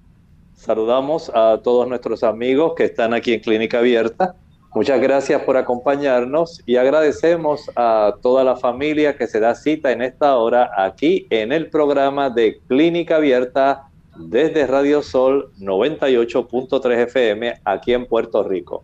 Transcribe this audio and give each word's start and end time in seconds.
Saludamos 0.65 1.31
a 1.35 1.59
todos 1.63 1.87
nuestros 1.87 2.23
amigos 2.23 2.73
que 2.75 2.85
están 2.85 3.13
aquí 3.13 3.33
en 3.33 3.39
Clínica 3.39 3.77
Abierta. 3.77 4.33
Muchas 4.73 4.99
gracias 4.99 5.43
por 5.43 5.57
acompañarnos 5.57 6.59
y 6.65 6.77
agradecemos 6.77 7.69
a 7.75 8.15
toda 8.23 8.43
la 8.43 8.55
familia 8.55 9.15
que 9.15 9.27
se 9.27 9.39
da 9.39 9.53
cita 9.53 9.91
en 9.91 10.01
esta 10.01 10.37
hora 10.37 10.71
aquí 10.75 11.27
en 11.29 11.51
el 11.51 11.69
programa 11.69 12.31
de 12.31 12.61
Clínica 12.67 13.17
Abierta 13.17 13.89
desde 14.17 14.65
Radio 14.65 15.03
Sol 15.03 15.51
98.3 15.59 16.97
FM 17.09 17.53
aquí 17.63 17.93
en 17.93 18.07
Puerto 18.07 18.41
Rico. 18.41 18.83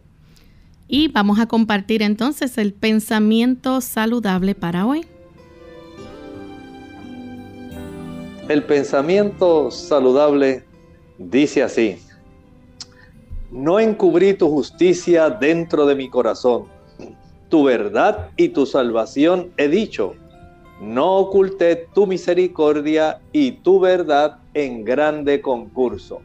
Y 0.87 1.07
vamos 1.07 1.39
a 1.39 1.47
compartir 1.47 2.03
entonces 2.03 2.59
el 2.59 2.73
pensamiento 2.73 3.81
saludable 3.81 4.53
para 4.53 4.85
hoy. 4.85 5.07
El 8.49 8.61
pensamiento 8.65 9.71
saludable 9.71 10.69
Dice 11.29 11.61
así, 11.61 11.99
no 13.51 13.79
encubrí 13.79 14.33
tu 14.33 14.49
justicia 14.49 15.29
dentro 15.29 15.85
de 15.85 15.93
mi 15.93 16.09
corazón, 16.09 16.65
tu 17.47 17.65
verdad 17.65 18.31
y 18.37 18.49
tu 18.49 18.65
salvación 18.65 19.51
he 19.57 19.67
dicho, 19.67 20.15
no 20.81 21.17
oculté 21.17 21.87
tu 21.93 22.07
misericordia 22.07 23.21
y 23.31 23.51
tu 23.51 23.79
verdad 23.79 24.39
en 24.55 24.83
grande 24.83 25.41
concurso. 25.41 26.21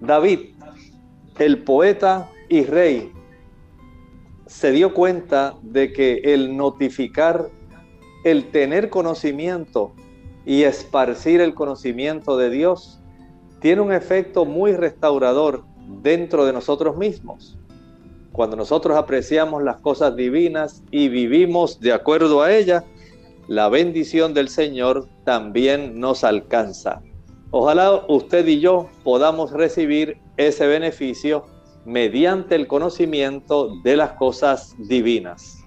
David, 0.00 0.54
el 1.38 1.62
poeta 1.64 2.30
y 2.48 2.64
rey, 2.64 3.12
se 4.46 4.72
dio 4.72 4.94
cuenta 4.94 5.54
de 5.60 5.92
que 5.92 6.22
el 6.24 6.56
notificar, 6.56 7.50
el 8.24 8.46
tener 8.46 8.88
conocimiento 8.88 9.92
y 10.46 10.62
esparcir 10.62 11.42
el 11.42 11.54
conocimiento 11.54 12.38
de 12.38 12.48
Dios 12.48 12.98
tiene 13.60 13.80
un 13.80 13.92
efecto 13.92 14.44
muy 14.44 14.72
restaurador 14.72 15.64
dentro 16.02 16.44
de 16.44 16.52
nosotros 16.52 16.96
mismos. 16.96 17.56
Cuando 18.32 18.56
nosotros 18.56 18.96
apreciamos 18.96 19.62
las 19.62 19.78
cosas 19.78 20.14
divinas 20.14 20.82
y 20.90 21.08
vivimos 21.08 21.80
de 21.80 21.92
acuerdo 21.92 22.42
a 22.42 22.52
ellas, 22.52 22.84
la 23.48 23.68
bendición 23.68 24.34
del 24.34 24.48
Señor 24.48 25.08
también 25.24 25.98
nos 25.98 26.22
alcanza. 26.22 27.02
Ojalá 27.50 28.04
usted 28.08 28.46
y 28.46 28.60
yo 28.60 28.88
podamos 29.02 29.50
recibir 29.52 30.18
ese 30.36 30.66
beneficio 30.66 31.46
mediante 31.86 32.54
el 32.54 32.66
conocimiento 32.66 33.74
de 33.82 33.96
las 33.96 34.12
cosas 34.12 34.76
divinas. 34.78 35.64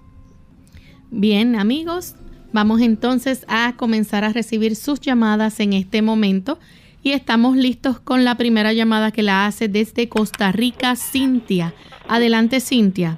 Bien, 1.10 1.56
amigos, 1.56 2.16
vamos 2.54 2.82
entonces 2.82 3.44
a 3.48 3.74
comenzar 3.76 4.24
a 4.24 4.32
recibir 4.32 4.76
sus 4.76 5.00
llamadas 5.02 5.60
en 5.60 5.74
este 5.74 6.04
momento 6.04 6.60
y 7.04 7.14
estamos 7.14 7.56
listos 7.56 8.00
con 8.00 8.24
la 8.24 8.36
primera 8.36 8.74
llamada 8.74 9.12
que 9.12 9.24
la 9.24 9.46
hace 9.46 9.68
desde 9.68 10.08
Costa 10.10 10.52
Rica, 10.52 10.96
Cintia. 10.96 11.74
Adelante, 12.08 12.60
Cintia. 12.60 13.18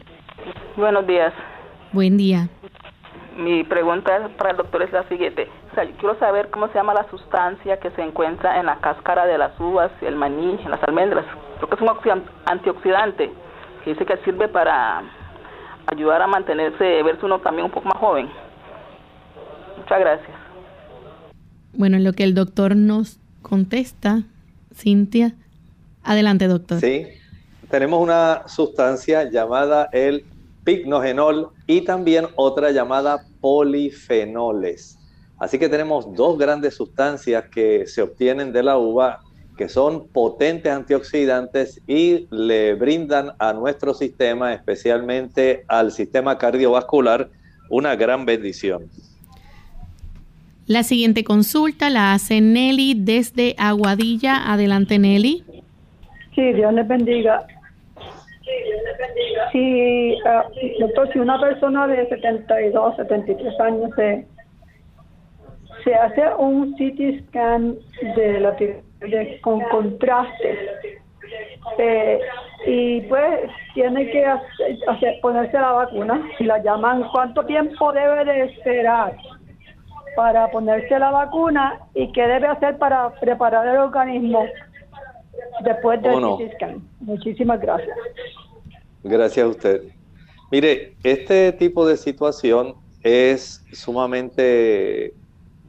Buenos 0.78 1.06
días. 1.06 1.34
Buen 1.92 2.18
día. 2.18 2.50
Mi 3.38 3.64
pregunta 3.64 4.30
para 4.38 4.52
el 4.52 4.58
doctor 4.58 4.84
es 4.84 4.92
la 4.92 5.08
siguiente. 5.10 5.50
O 5.72 5.75
sea, 5.75 5.84
yo 5.84 5.92
quiero 5.98 6.18
saber 6.19 6.50
cómo 6.50 6.68
se 6.68 6.75
llama 6.75 6.94
la 6.94 7.10
sustancia 7.10 7.78
que 7.80 7.90
se 7.92 8.02
encuentra 8.02 8.60
en 8.60 8.68
la 8.68 8.78
cáscara 8.78 9.25
de 9.25 9.38
las 9.38 9.60
uvas, 9.60 9.92
el 10.02 10.16
maní, 10.16 10.60
en 10.63 10.72
las 10.72 10.81
almendras. 10.84 11.25
Creo 11.57 11.69
que 11.69 11.75
es 11.75 11.81
un 11.81 12.24
antioxidante 12.46 13.31
que 13.84 13.90
dice 13.92 14.06
que 14.06 14.18
sirve 14.18 14.48
para 14.48 15.04
ayudar 15.88 16.22
a 16.22 16.28
mantenerse, 16.28 17.04
verse 17.04 17.25
uno 17.25 17.40
también 17.40 17.66
un 17.66 17.72
poco 17.72 17.88
más 17.88 17.98
joven. 17.98 18.30
Muchas 19.78 20.00
gracias. 20.00 20.38
Bueno, 21.74 21.98
lo 22.00 22.13
que 22.13 22.24
el 22.24 22.36
doctor 22.36 22.75
nos 22.75 23.19
contesta 23.54 24.24
Cintia. 24.74 25.36
Adelante, 26.02 26.48
doctor. 26.48 26.80
Sí, 26.80 27.06
tenemos 27.70 28.02
una 28.02 28.48
sustancia 28.48 29.30
llamada 29.30 29.90
el 29.92 30.26
pignogenol 30.64 31.52
y 31.68 31.82
también 31.82 32.26
otra 32.36 32.72
llamada 32.72 33.28
polifenoles. 33.42 34.98
Así 35.38 35.60
que 35.60 35.70
tenemos 35.70 36.16
dos 36.16 36.40
grandes 36.40 36.74
sustancias 36.74 37.44
que 37.54 37.86
se 37.86 38.02
obtienen 38.02 38.52
de 38.54 38.64
la 38.64 38.80
uva 38.80 39.20
que 39.56 39.70
son 39.70 40.08
potentes 40.08 40.74
antioxidantes 40.74 41.80
y 41.86 42.26
le 42.32 42.74
brindan 42.74 43.34
a 43.38 43.54
nuestro 43.54 43.94
sistema, 43.94 44.52
especialmente 44.56 45.64
al 45.68 45.92
sistema 45.92 46.40
cardiovascular, 46.40 47.30
una 47.70 47.96
gran 47.96 48.26
bendición. 48.26 48.90
La 50.65 50.83
siguiente 50.83 51.25
consulta 51.25 51.89
la 51.89 52.13
hace 52.13 52.39
Nelly 52.39 52.95
desde 52.98 53.56
Aguadilla. 53.57 54.51
Adelante, 54.51 54.98
Nelly. 54.98 55.44
Sí, 56.33 56.54
Dios 56.54 56.74
les 56.74 56.88
bendiga. 56.88 57.45
Sí, 59.51 60.15
uh, 60.25 60.80
doctor, 60.80 61.12
si 61.12 61.19
una 61.19 61.39
persona 61.39 61.88
de 61.88 62.07
72, 62.07 62.95
73 62.95 63.60
años 63.60 63.89
se, 63.95 64.25
se 65.83 65.95
hace 65.95 66.24
un 66.38 66.74
CT 66.74 67.27
scan 67.27 67.75
de 68.16 68.39
la 68.39 68.56
con 69.42 69.62
contraste 69.69 70.57
eh, 71.77 72.19
y 72.66 73.01
pues 73.01 73.50
tiene 73.74 74.09
que 74.09 74.25
hacer, 74.25 75.19
ponerse 75.21 75.54
la 75.54 75.71
vacuna 75.71 76.21
y 76.39 76.45
la 76.45 76.62
llaman 76.63 77.04
cuánto 77.12 77.45
tiempo 77.45 77.92
debe 77.92 78.25
de 78.25 78.44
esperar 78.45 79.16
para 80.15 80.50
ponerse 80.51 80.98
la 81.00 81.12
vacuna 81.12 81.80
y 81.94 82.12
qué 82.12 82.27
debe 82.27 82.48
hacer 82.48 82.77
para 82.77 83.10
preparar 83.19 83.68
el 83.68 83.77
organismo 83.77 84.45
después 85.63 86.01
del 86.01 86.51
scan. 86.56 86.81
Muchísimas 87.00 87.60
gracias. 87.60 87.98
Gracias 89.04 89.45
a 89.45 89.50
usted. 89.50 89.83
Mire, 90.51 90.94
este 91.04 91.51
tipo 91.54 91.86
de 91.88 91.98
situación 91.98 92.75
es 93.01 93.63
sumamente, 93.74 95.13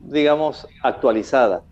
digamos, 0.02 0.68
actualizada. 0.82 1.62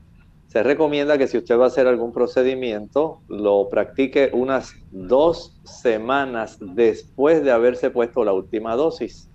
Se 0.48 0.62
recomienda 0.62 1.16
que 1.16 1.28
si 1.28 1.38
usted 1.38 1.58
va 1.58 1.64
a 1.64 1.68
hacer 1.68 1.86
algún 1.86 2.12
procedimiento, 2.12 3.20
lo 3.28 3.68
practique 3.70 4.30
unas 4.32 4.74
dos 4.90 5.58
semanas 5.64 6.58
después 6.60 7.42
de 7.42 7.52
haberse 7.52 7.90
puesto 7.90 8.24
la 8.24 8.32
última 8.32 8.76
dosis. 8.76 9.30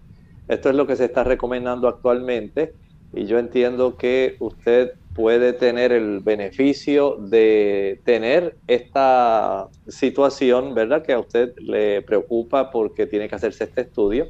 Esto 0.48 0.70
es 0.70 0.76
lo 0.76 0.86
que 0.86 0.96
se 0.96 1.06
está 1.06 1.24
recomendando 1.24 1.88
actualmente 1.88 2.74
y 3.12 3.26
yo 3.26 3.40
entiendo 3.40 3.98
que 3.98 4.36
usted 4.40 4.92
puede 5.14 5.54
tener 5.54 5.92
el 5.92 6.20
beneficio 6.20 7.16
de 7.18 8.02
tener 8.06 8.60
esta 8.68 9.68
situación, 9.88 10.76
¿verdad? 10.76 11.04
Que 11.04 11.14
a 11.14 11.20
usted 11.20 11.54
le 11.58 12.04
preocupa 12.04 12.70
porque 12.70 13.08
tiene 13.08 13.28
que 13.28 13.36
hacerse 13.36 13.64
este 13.64 13.82
estudio, 13.82 14.28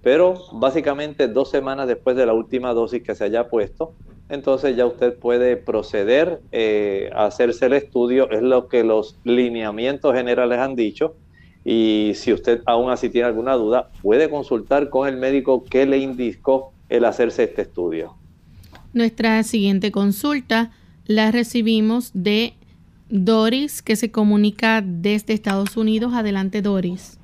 pero 0.00 0.34
básicamente 0.52 1.28
dos 1.28 1.50
semanas 1.50 1.86
después 1.86 2.16
de 2.16 2.24
la 2.24 2.32
última 2.32 2.72
dosis 2.72 3.02
que 3.02 3.14
se 3.14 3.24
haya 3.24 3.50
puesto, 3.50 3.96
entonces 4.30 4.74
ya 4.74 4.86
usted 4.86 5.18
puede 5.18 5.58
proceder 5.58 6.40
eh, 6.50 7.10
a 7.14 7.26
hacerse 7.26 7.66
el 7.66 7.74
estudio, 7.74 8.30
es 8.30 8.40
lo 8.40 8.68
que 8.68 8.84
los 8.84 9.20
lineamientos 9.24 10.14
generales 10.14 10.58
han 10.58 10.74
dicho, 10.74 11.16
y 11.62 12.12
si 12.14 12.32
usted 12.32 12.62
aún 12.64 12.90
así 12.90 13.10
tiene 13.10 13.28
alguna 13.28 13.54
duda, 13.54 13.90
puede 14.00 14.30
consultar 14.30 14.88
con 14.88 15.06
el 15.06 15.18
médico 15.18 15.68
que 15.68 15.84
le 15.84 15.98
indicó 15.98 16.72
el 16.92 17.06
hacerse 17.06 17.44
este 17.44 17.62
estudio. 17.62 18.14
Nuestra 18.92 19.42
siguiente 19.44 19.90
consulta 19.90 20.70
la 21.06 21.30
recibimos 21.30 22.10
de 22.12 22.52
Doris, 23.08 23.82
que 23.82 23.96
se 23.96 24.12
comunica 24.12 24.82
desde 24.84 25.32
Estados 25.32 25.76
Unidos. 25.78 26.12
Adelante, 26.14 26.60
Doris. 26.60 27.18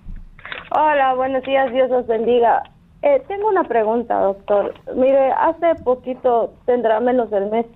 Hola, 0.71 1.15
buenos 1.15 1.43
días, 1.45 1.71
Dios 1.73 1.91
los 1.91 2.07
bendiga. 2.07 2.63
Eh, 3.03 3.23
tengo 3.29 3.49
una 3.49 3.65
pregunta, 3.65 4.19
doctor. 4.21 4.75
Mire, 4.97 5.33
hace 5.33 5.75
poquito, 5.85 6.55
tendrá 6.65 6.99
menos 7.01 7.31
del 7.31 7.51
mes, 7.51 7.67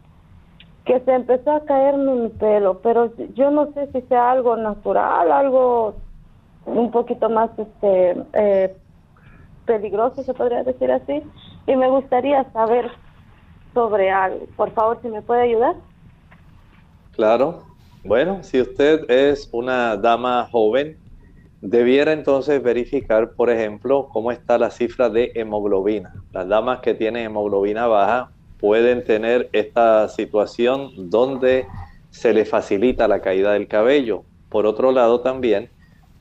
que 0.86 0.98
se 1.00 1.12
empezó 1.12 1.52
a 1.52 1.64
caerme 1.66 2.14
mi 2.14 2.28
pelo, 2.30 2.80
pero 2.82 3.12
yo 3.34 3.50
no 3.50 3.70
sé 3.74 3.88
si 3.92 4.00
sea 4.08 4.30
algo 4.30 4.56
natural, 4.56 5.30
algo 5.30 5.94
un 6.64 6.90
poquito 6.90 7.28
más 7.28 7.50
este 7.58 8.16
eh, 8.32 8.76
peligroso, 9.66 10.22
se 10.22 10.34
podría 10.34 10.62
decir 10.64 10.90
así, 10.90 11.22
y 11.66 11.76
me 11.76 11.88
gustaría 11.88 12.44
saber 12.52 12.90
sobre 13.74 14.10
algo. 14.10 14.46
Por 14.56 14.70
favor, 14.72 14.98
si 15.02 15.08
me 15.08 15.22
puede 15.22 15.42
ayudar. 15.42 15.76
Claro. 17.12 17.64
Bueno, 18.04 18.42
si 18.42 18.60
usted 18.60 19.08
es 19.08 19.48
una 19.52 19.96
dama 19.96 20.48
joven, 20.50 20.98
debiera 21.60 22.12
entonces 22.12 22.60
verificar, 22.60 23.32
por 23.34 23.48
ejemplo, 23.48 24.08
cómo 24.12 24.32
está 24.32 24.58
la 24.58 24.70
cifra 24.70 25.08
de 25.08 25.30
hemoglobina. 25.34 26.12
Las 26.32 26.48
damas 26.48 26.80
que 26.80 26.94
tienen 26.94 27.26
hemoglobina 27.26 27.86
baja 27.86 28.32
pueden 28.58 29.04
tener 29.04 29.48
esta 29.52 30.08
situación 30.08 31.10
donde 31.10 31.66
se 32.10 32.32
le 32.32 32.44
facilita 32.44 33.06
la 33.06 33.20
caída 33.20 33.52
del 33.52 33.68
cabello. 33.68 34.24
Por 34.48 34.66
otro 34.66 34.90
lado, 34.90 35.20
también 35.20 35.70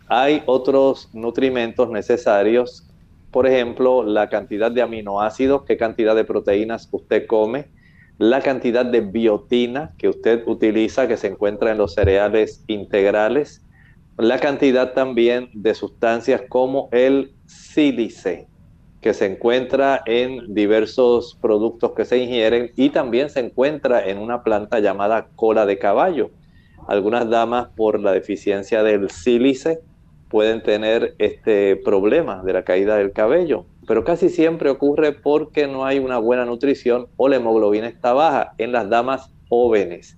hay 0.07 0.43
otros 0.45 1.09
nutrimentos 1.13 1.89
necesarios 1.89 2.90
por 3.31 3.47
ejemplo, 3.47 4.03
la 4.03 4.29
cantidad 4.29 4.71
de 4.71 4.81
aminoácidos, 4.81 5.63
qué 5.63 5.77
cantidad 5.77 6.15
de 6.15 6.25
proteínas 6.25 6.89
usted 6.91 7.25
come, 7.27 7.69
la 8.17 8.41
cantidad 8.41 8.85
de 8.85 9.01
biotina 9.01 9.93
que 9.97 10.09
usted 10.09 10.43
utiliza, 10.45 11.07
que 11.07 11.17
se 11.17 11.27
encuentra 11.27 11.71
en 11.71 11.77
los 11.77 11.93
cereales 11.93 12.63
integrales, 12.67 13.65
la 14.17 14.37
cantidad 14.39 14.93
también 14.93 15.49
de 15.53 15.73
sustancias 15.73 16.43
como 16.49 16.89
el 16.91 17.33
sílice, 17.45 18.47
que 18.99 19.13
se 19.13 19.25
encuentra 19.25 20.03
en 20.05 20.53
diversos 20.53 21.37
productos 21.41 21.93
que 21.93 22.05
se 22.05 22.19
ingieren 22.19 22.71
y 22.75 22.89
también 22.89 23.29
se 23.29 23.39
encuentra 23.39 24.05
en 24.07 24.19
una 24.19 24.43
planta 24.43 24.79
llamada 24.79 25.29
cola 25.35 25.65
de 25.65 25.79
caballo. 25.79 26.29
Algunas 26.87 27.29
damas 27.29 27.69
por 27.75 27.99
la 27.99 28.11
deficiencia 28.11 28.83
del 28.83 29.09
sílice 29.09 29.79
pueden 30.31 30.63
tener 30.63 31.13
este 31.19 31.75
problema 31.75 32.41
de 32.41 32.53
la 32.53 32.63
caída 32.63 32.95
del 32.95 33.11
cabello, 33.11 33.65
pero 33.85 34.05
casi 34.05 34.29
siempre 34.29 34.69
ocurre 34.69 35.11
porque 35.11 35.67
no 35.67 35.85
hay 35.85 35.99
una 35.99 36.17
buena 36.19 36.45
nutrición 36.45 37.07
o 37.17 37.27
la 37.27 37.35
hemoglobina 37.35 37.87
está 37.87 38.13
baja 38.13 38.53
en 38.57 38.71
las 38.71 38.89
damas 38.89 39.29
jóvenes. 39.49 40.15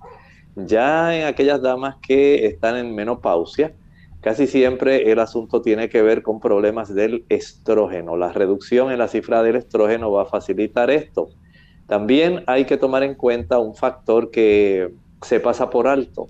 Ya 0.55 1.17
en 1.17 1.25
aquellas 1.25 1.63
damas 1.63 1.95
que 2.07 2.45
están 2.45 2.77
en 2.77 2.93
menopausia, 2.93 3.73
casi 4.21 4.45
siempre 4.45 5.11
el 5.11 5.17
asunto 5.17 5.63
tiene 5.63 5.89
que 5.89 6.03
ver 6.03 6.21
con 6.21 6.39
problemas 6.39 6.93
del 6.93 7.25
estrógeno. 7.29 8.15
La 8.15 8.31
reducción 8.31 8.91
en 8.91 8.99
la 8.99 9.07
cifra 9.07 9.41
del 9.41 9.55
estrógeno 9.55 10.11
va 10.11 10.21
a 10.21 10.25
facilitar 10.25 10.91
esto. 10.91 11.29
También 11.87 12.43
hay 12.45 12.65
que 12.65 12.77
tomar 12.77 13.01
en 13.01 13.15
cuenta 13.15 13.57
un 13.57 13.73
factor 13.73 14.29
que 14.29 14.93
se 15.23 15.39
pasa 15.39 15.71
por 15.71 15.87
alto 15.87 16.27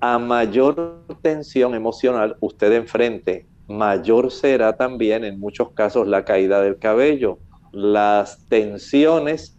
a 0.00 0.18
mayor 0.18 1.04
tensión 1.22 1.74
emocional 1.74 2.36
usted 2.40 2.72
enfrente, 2.72 3.46
mayor 3.66 4.30
será 4.30 4.76
también 4.76 5.24
en 5.24 5.38
muchos 5.38 5.72
casos 5.72 6.06
la 6.06 6.24
caída 6.24 6.62
del 6.62 6.78
cabello. 6.78 7.38
Las 7.72 8.46
tensiones 8.46 9.58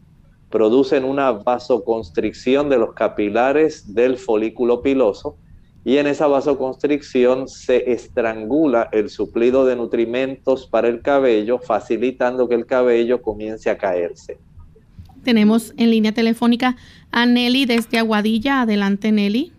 producen 0.50 1.03
una 1.03 1.31
vasoconstricción 1.31 2.69
de 2.69 2.77
los 2.77 2.93
capilares 2.93 3.93
del 3.93 4.17
folículo 4.17 4.81
piloso 4.81 5.38
y 5.86 5.98
en 5.98 6.08
esa 6.08 6.27
vasoconstricción 6.27 7.48
se 7.48 7.91
estrangula 7.91 8.89
el 8.91 9.10
suplido 9.10 9.65
de 9.65 9.75
nutrimentos 9.75 10.67
para 10.67 10.88
el 10.88 11.01
cabello, 11.01 11.60
facilitando 11.60 12.50
que 12.50 12.55
el 12.55 12.65
cabello 12.65 13.22
comience 13.22 13.69
a 13.69 13.77
caerse. 13.77 14.38
Tenemos 15.24 15.74
en 15.77 15.91
línea 15.91 16.13
telefónica 16.13 16.75
a 17.12 17.25
Nelly 17.25 17.65
desde 17.65 17.98
Aguadilla. 17.98 18.62
Adelante, 18.62 19.12
Nelly. 19.12 19.53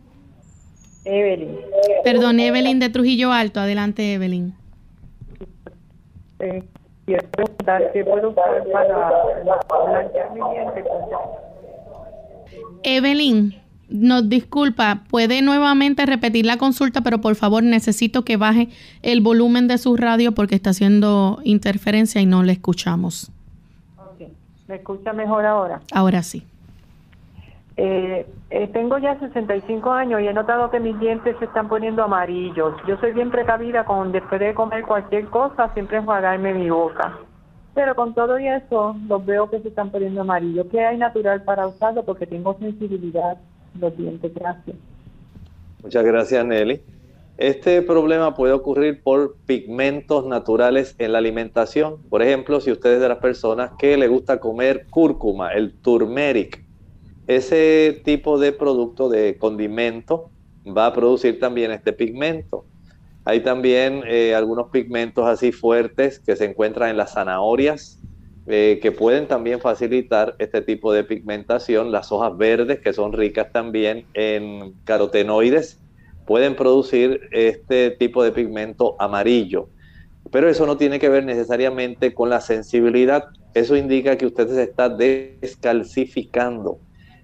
Evelyn. 1.10 1.58
Perdón, 2.04 2.40
Evelyn 2.40 2.78
de 2.78 2.88
Trujillo 2.88 3.32
Alto. 3.32 3.60
Adelante, 3.60 4.14
Evelyn. 4.14 4.54
Eh, 6.38 6.62
quiero 7.04 7.28
preguntar 7.30 7.90
qué 7.92 8.04
puedo 8.04 8.34
para 8.34 8.62
mi 10.32 10.40
diente. 10.54 10.84
Evelyn, 12.82 13.54
nos 13.88 14.28
disculpa, 14.28 15.02
puede 15.10 15.42
nuevamente 15.42 16.06
repetir 16.06 16.46
la 16.46 16.56
consulta, 16.56 17.02
pero 17.02 17.20
por 17.20 17.34
favor 17.34 17.62
necesito 17.62 18.24
que 18.24 18.36
baje 18.36 18.68
el 19.02 19.20
volumen 19.20 19.68
de 19.68 19.78
su 19.78 19.96
radio 19.96 20.32
porque 20.32 20.54
está 20.54 20.70
haciendo 20.70 21.40
interferencia 21.44 22.20
y 22.20 22.26
no 22.26 22.42
le 22.42 22.52
escuchamos. 22.52 23.32
Okay. 24.14 24.32
¿Me 24.68 24.76
escucha 24.76 25.12
mejor 25.12 25.44
ahora? 25.44 25.82
Ahora 25.92 26.22
sí. 26.22 26.44
Eh, 27.82 28.26
eh, 28.50 28.68
tengo 28.74 28.98
ya 28.98 29.18
65 29.18 29.90
años 29.90 30.20
y 30.20 30.28
he 30.28 30.34
notado 30.34 30.70
que 30.70 30.78
mis 30.78 31.00
dientes 31.00 31.34
se 31.38 31.46
están 31.46 31.66
poniendo 31.66 32.02
amarillos. 32.02 32.74
Yo 32.86 32.98
soy 32.98 33.12
bien 33.12 33.30
precavida 33.30 33.86
con 33.86 34.12
después 34.12 34.38
de 34.38 34.52
comer 34.52 34.84
cualquier 34.84 35.28
cosa, 35.28 35.72
siempre 35.72 35.96
enjuagarme 35.96 36.52
mi 36.52 36.68
boca. 36.68 37.18
Pero 37.74 37.94
con 37.94 38.12
todo 38.12 38.38
y 38.38 38.48
eso, 38.48 38.94
los 39.08 39.24
veo 39.24 39.48
que 39.48 39.60
se 39.60 39.68
están 39.68 39.90
poniendo 39.90 40.20
amarillos. 40.20 40.66
¿Qué 40.70 40.84
hay 40.84 40.98
natural 40.98 41.42
para 41.42 41.66
usarlo? 41.68 42.04
Porque 42.04 42.26
tengo 42.26 42.54
sensibilidad 42.58 43.38
los 43.80 43.96
dientes. 43.96 44.30
Gracias. 44.34 44.76
Muchas 45.82 46.04
gracias, 46.04 46.44
Nelly. 46.44 46.82
Este 47.38 47.80
problema 47.80 48.34
puede 48.34 48.52
ocurrir 48.52 49.02
por 49.02 49.36
pigmentos 49.46 50.26
naturales 50.26 50.94
en 50.98 51.12
la 51.12 51.18
alimentación. 51.18 51.96
Por 52.10 52.20
ejemplo, 52.20 52.60
si 52.60 52.72
usted 52.72 52.96
es 52.96 53.00
de 53.00 53.08
las 53.08 53.20
personas 53.20 53.70
que 53.78 53.96
le 53.96 54.06
gusta 54.08 54.38
comer 54.38 54.84
cúrcuma, 54.90 55.54
el 55.54 55.72
turmeric, 55.72 56.68
ese 57.30 58.02
tipo 58.04 58.40
de 58.40 58.50
producto 58.50 59.08
de 59.08 59.38
condimento 59.38 60.30
va 60.66 60.86
a 60.86 60.92
producir 60.92 61.38
también 61.38 61.70
este 61.70 61.92
pigmento. 61.92 62.64
Hay 63.24 63.38
también 63.40 64.02
eh, 64.08 64.34
algunos 64.34 64.70
pigmentos 64.70 65.28
así 65.28 65.52
fuertes 65.52 66.18
que 66.18 66.34
se 66.34 66.46
encuentran 66.46 66.90
en 66.90 66.96
las 66.96 67.12
zanahorias, 67.12 68.00
eh, 68.48 68.80
que 68.82 68.90
pueden 68.90 69.28
también 69.28 69.60
facilitar 69.60 70.34
este 70.40 70.60
tipo 70.60 70.92
de 70.92 71.04
pigmentación. 71.04 71.92
Las 71.92 72.10
hojas 72.10 72.36
verdes, 72.36 72.80
que 72.80 72.92
son 72.92 73.12
ricas 73.12 73.52
también 73.52 74.06
en 74.14 74.72
carotenoides, 74.82 75.78
pueden 76.26 76.56
producir 76.56 77.20
este 77.30 77.92
tipo 77.92 78.24
de 78.24 78.32
pigmento 78.32 78.96
amarillo. 78.98 79.68
Pero 80.32 80.48
eso 80.48 80.66
no 80.66 80.76
tiene 80.76 80.98
que 80.98 81.08
ver 81.08 81.24
necesariamente 81.24 82.12
con 82.12 82.28
la 82.28 82.40
sensibilidad. 82.40 83.26
Eso 83.54 83.76
indica 83.76 84.16
que 84.16 84.26
usted 84.26 84.48
se 84.48 84.64
está 84.64 84.88
descalcificando. 84.88 86.80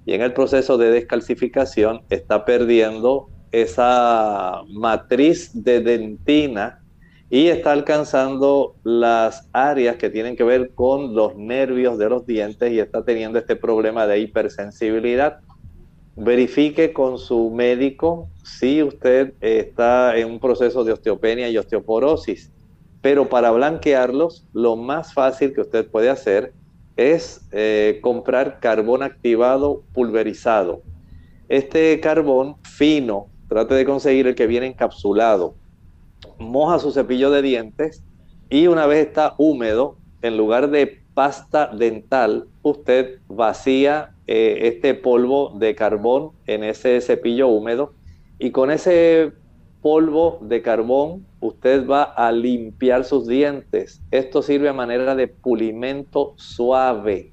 Y 0.06 0.14
en 0.14 0.22
el 0.22 0.32
proceso 0.32 0.78
de 0.78 0.92
descalcificación 0.92 2.02
está 2.08 2.44
perdiendo 2.44 3.28
esa 3.50 4.62
matriz 4.68 5.50
de 5.52 5.80
dentina 5.80 6.80
y 7.28 7.48
está 7.48 7.72
alcanzando 7.72 8.76
las 8.84 9.48
áreas 9.52 9.96
que 9.96 10.08
tienen 10.08 10.36
que 10.36 10.44
ver 10.44 10.70
con 10.75 11.14
los 11.16 11.36
nervios 11.36 11.98
de 11.98 12.08
los 12.08 12.25
dientes 12.25 12.70
y 12.70 12.78
está 12.78 13.04
teniendo 13.04 13.40
este 13.40 13.56
problema 13.56 14.06
de 14.06 14.20
hipersensibilidad. 14.20 15.40
Verifique 16.14 16.92
con 16.92 17.18
su 17.18 17.50
médico 17.50 18.28
si 18.44 18.84
usted 18.84 19.34
está 19.40 20.16
en 20.16 20.30
un 20.30 20.38
proceso 20.38 20.84
de 20.84 20.92
osteopenia 20.92 21.48
y 21.48 21.58
osteoporosis. 21.58 22.52
Pero 23.02 23.28
para 23.28 23.50
blanquearlos, 23.50 24.46
lo 24.52 24.76
más 24.76 25.12
fácil 25.12 25.52
que 25.52 25.62
usted 25.62 25.86
puede 25.88 26.10
hacer 26.10 26.52
es 26.96 27.46
eh, 27.52 27.98
comprar 28.02 28.58
carbón 28.60 29.02
activado 29.02 29.82
pulverizado. 29.92 30.82
Este 31.48 32.00
carbón 32.00 32.56
fino, 32.62 33.28
trate 33.48 33.74
de 33.74 33.84
conseguir 33.84 34.26
el 34.26 34.34
que 34.34 34.46
viene 34.46 34.66
encapsulado. 34.66 35.54
Moja 36.38 36.78
su 36.78 36.90
cepillo 36.90 37.30
de 37.30 37.42
dientes 37.42 38.02
y 38.48 38.66
una 38.66 38.86
vez 38.86 39.06
está 39.06 39.34
húmedo, 39.38 39.98
en 40.22 40.36
lugar 40.36 40.70
de 40.70 41.02
pasta 41.14 41.68
dental, 41.68 42.48
usted 42.62 43.20
vacía 43.28 44.14
eh, 44.26 44.58
este 44.62 44.94
polvo 44.94 45.52
de 45.56 45.74
carbón 45.74 46.32
en 46.46 46.64
ese 46.64 47.00
cepillo 47.00 47.48
húmedo 47.48 47.94
y 48.38 48.50
con 48.50 48.70
ese 48.70 49.32
polvo 49.86 50.40
de 50.40 50.62
carbón 50.62 51.24
usted 51.38 51.86
va 51.86 52.02
a 52.02 52.32
limpiar 52.32 53.04
sus 53.04 53.28
dientes. 53.28 54.02
Esto 54.10 54.42
sirve 54.42 54.68
a 54.68 54.72
manera 54.72 55.14
de 55.14 55.28
pulimento 55.28 56.34
suave. 56.34 57.32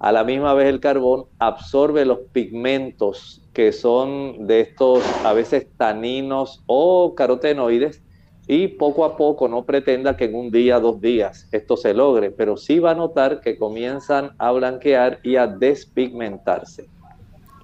A 0.00 0.10
la 0.10 0.24
misma 0.24 0.54
vez 0.54 0.66
el 0.66 0.80
carbón 0.80 1.26
absorbe 1.38 2.04
los 2.04 2.18
pigmentos 2.32 3.42
que 3.52 3.70
son 3.70 4.48
de 4.48 4.58
estos 4.62 5.04
a 5.24 5.32
veces 5.34 5.68
taninos 5.76 6.64
o 6.66 7.14
carotenoides 7.14 8.02
y 8.48 8.66
poco 8.66 9.04
a 9.04 9.16
poco 9.16 9.46
no 9.46 9.64
pretenda 9.64 10.16
que 10.16 10.24
en 10.24 10.34
un 10.34 10.50
día, 10.50 10.80
dos 10.80 11.00
días 11.00 11.48
esto 11.52 11.76
se 11.76 11.94
logre, 11.94 12.32
pero 12.32 12.56
sí 12.56 12.80
va 12.80 12.90
a 12.90 12.96
notar 12.96 13.40
que 13.40 13.56
comienzan 13.56 14.32
a 14.38 14.50
blanquear 14.50 15.20
y 15.22 15.36
a 15.36 15.46
despigmentarse. 15.46 16.88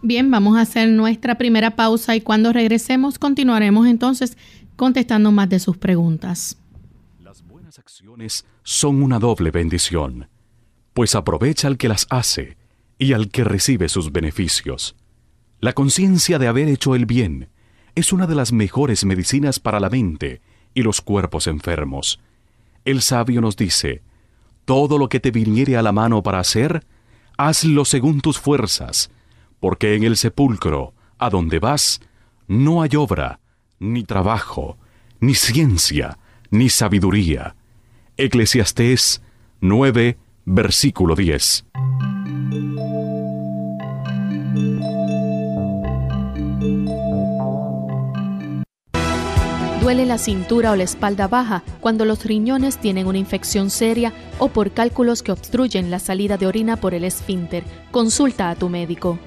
Bien, 0.02 0.30
vamos 0.30 0.56
a 0.56 0.62
hacer 0.62 0.88
nuestra 0.88 1.36
primera 1.36 1.76
pausa 1.76 2.16
y 2.16 2.22
cuando 2.22 2.52
regresemos 2.52 3.18
continuaremos 3.18 3.86
entonces 3.86 4.38
contestando 4.76 5.30
más 5.30 5.50
de 5.50 5.60
sus 5.60 5.76
preguntas. 5.76 6.56
Las 7.18 7.46
buenas 7.46 7.78
acciones 7.78 8.46
son 8.62 9.02
una 9.02 9.18
doble 9.18 9.50
bendición, 9.50 10.28
pues 10.94 11.14
aprovecha 11.14 11.68
al 11.68 11.76
que 11.76 11.88
las 11.88 12.06
hace 12.08 12.56
y 12.98 13.12
al 13.12 13.28
que 13.30 13.44
recibe 13.44 13.90
sus 13.90 14.10
beneficios. 14.10 14.96
La 15.60 15.74
conciencia 15.74 16.38
de 16.38 16.48
haber 16.48 16.68
hecho 16.68 16.94
el 16.94 17.04
bien 17.04 17.50
es 17.94 18.14
una 18.14 18.26
de 18.26 18.34
las 18.34 18.52
mejores 18.52 19.04
medicinas 19.04 19.60
para 19.60 19.80
la 19.80 19.90
mente 19.90 20.40
y 20.72 20.82
los 20.82 21.02
cuerpos 21.02 21.46
enfermos. 21.46 22.20
El 22.86 23.02
sabio 23.02 23.42
nos 23.42 23.56
dice, 23.56 24.00
todo 24.64 24.96
lo 24.96 25.10
que 25.10 25.20
te 25.20 25.30
viniere 25.30 25.76
a 25.76 25.82
la 25.82 25.92
mano 25.92 26.22
para 26.22 26.38
hacer, 26.38 26.86
hazlo 27.36 27.84
según 27.84 28.22
tus 28.22 28.38
fuerzas, 28.38 29.10
porque 29.60 29.94
en 29.94 30.02
el 30.02 30.16
sepulcro, 30.16 30.94
a 31.18 31.30
donde 31.30 31.58
vas, 31.58 32.00
no 32.48 32.82
hay 32.82 32.96
obra, 32.96 33.40
ni 33.78 34.02
trabajo, 34.02 34.78
ni 35.20 35.34
ciencia, 35.34 36.18
ni 36.50 36.68
sabiduría. 36.68 37.54
Eclesiastés 38.16 39.22
9, 39.60 40.18
versículo 40.46 41.14
10. 41.14 41.66
Duele 49.80 50.04
la 50.06 50.18
cintura 50.18 50.72
o 50.72 50.76
la 50.76 50.84
espalda 50.84 51.26
baja 51.26 51.62
cuando 51.80 52.04
los 52.04 52.24
riñones 52.24 52.78
tienen 52.78 53.06
una 53.06 53.18
infección 53.18 53.70
seria 53.70 54.12
o 54.38 54.48
por 54.48 54.72
cálculos 54.72 55.22
que 55.22 55.32
obstruyen 55.32 55.90
la 55.90 55.98
salida 55.98 56.36
de 56.36 56.46
orina 56.46 56.76
por 56.76 56.94
el 56.94 57.04
esfínter. 57.04 57.64
Consulta 57.90 58.50
a 58.50 58.54
tu 58.54 58.68
médico. 58.68 59.18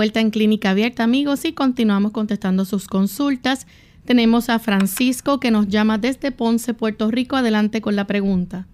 Vuelta 0.00 0.20
en 0.20 0.30
Clínica 0.30 0.70
Abierta, 0.70 1.04
amigos, 1.04 1.44
y 1.44 1.52
continuamos 1.52 2.12
contestando 2.12 2.64
sus 2.64 2.88
consultas. 2.88 3.66
Tenemos 4.06 4.48
a 4.48 4.58
Francisco 4.58 5.38
que 5.40 5.50
nos 5.50 5.68
llama 5.68 5.98
desde 5.98 6.32
Ponce, 6.32 6.72
Puerto 6.72 7.10
Rico. 7.10 7.36
Adelante 7.36 7.82
con 7.82 7.96
la 7.96 8.06
pregunta. 8.06 8.64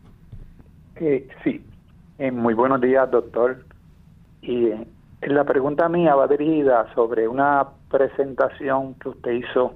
Eh, 0.95 1.27
sí, 1.43 1.65
eh, 2.19 2.31
muy 2.31 2.55
buenos 2.55 2.81
días, 2.81 3.11
doctor. 3.11 3.65
Y 4.41 4.67
eh, 4.67 4.87
la 5.23 5.43
pregunta 5.43 5.89
mía 5.89 6.15
va 6.15 6.29
dirigida 6.29 6.87
sobre 6.95 7.27
una 7.27 7.67
presentación 7.91 8.95
que 8.95 9.09
usted 9.09 9.33
hizo 9.33 9.75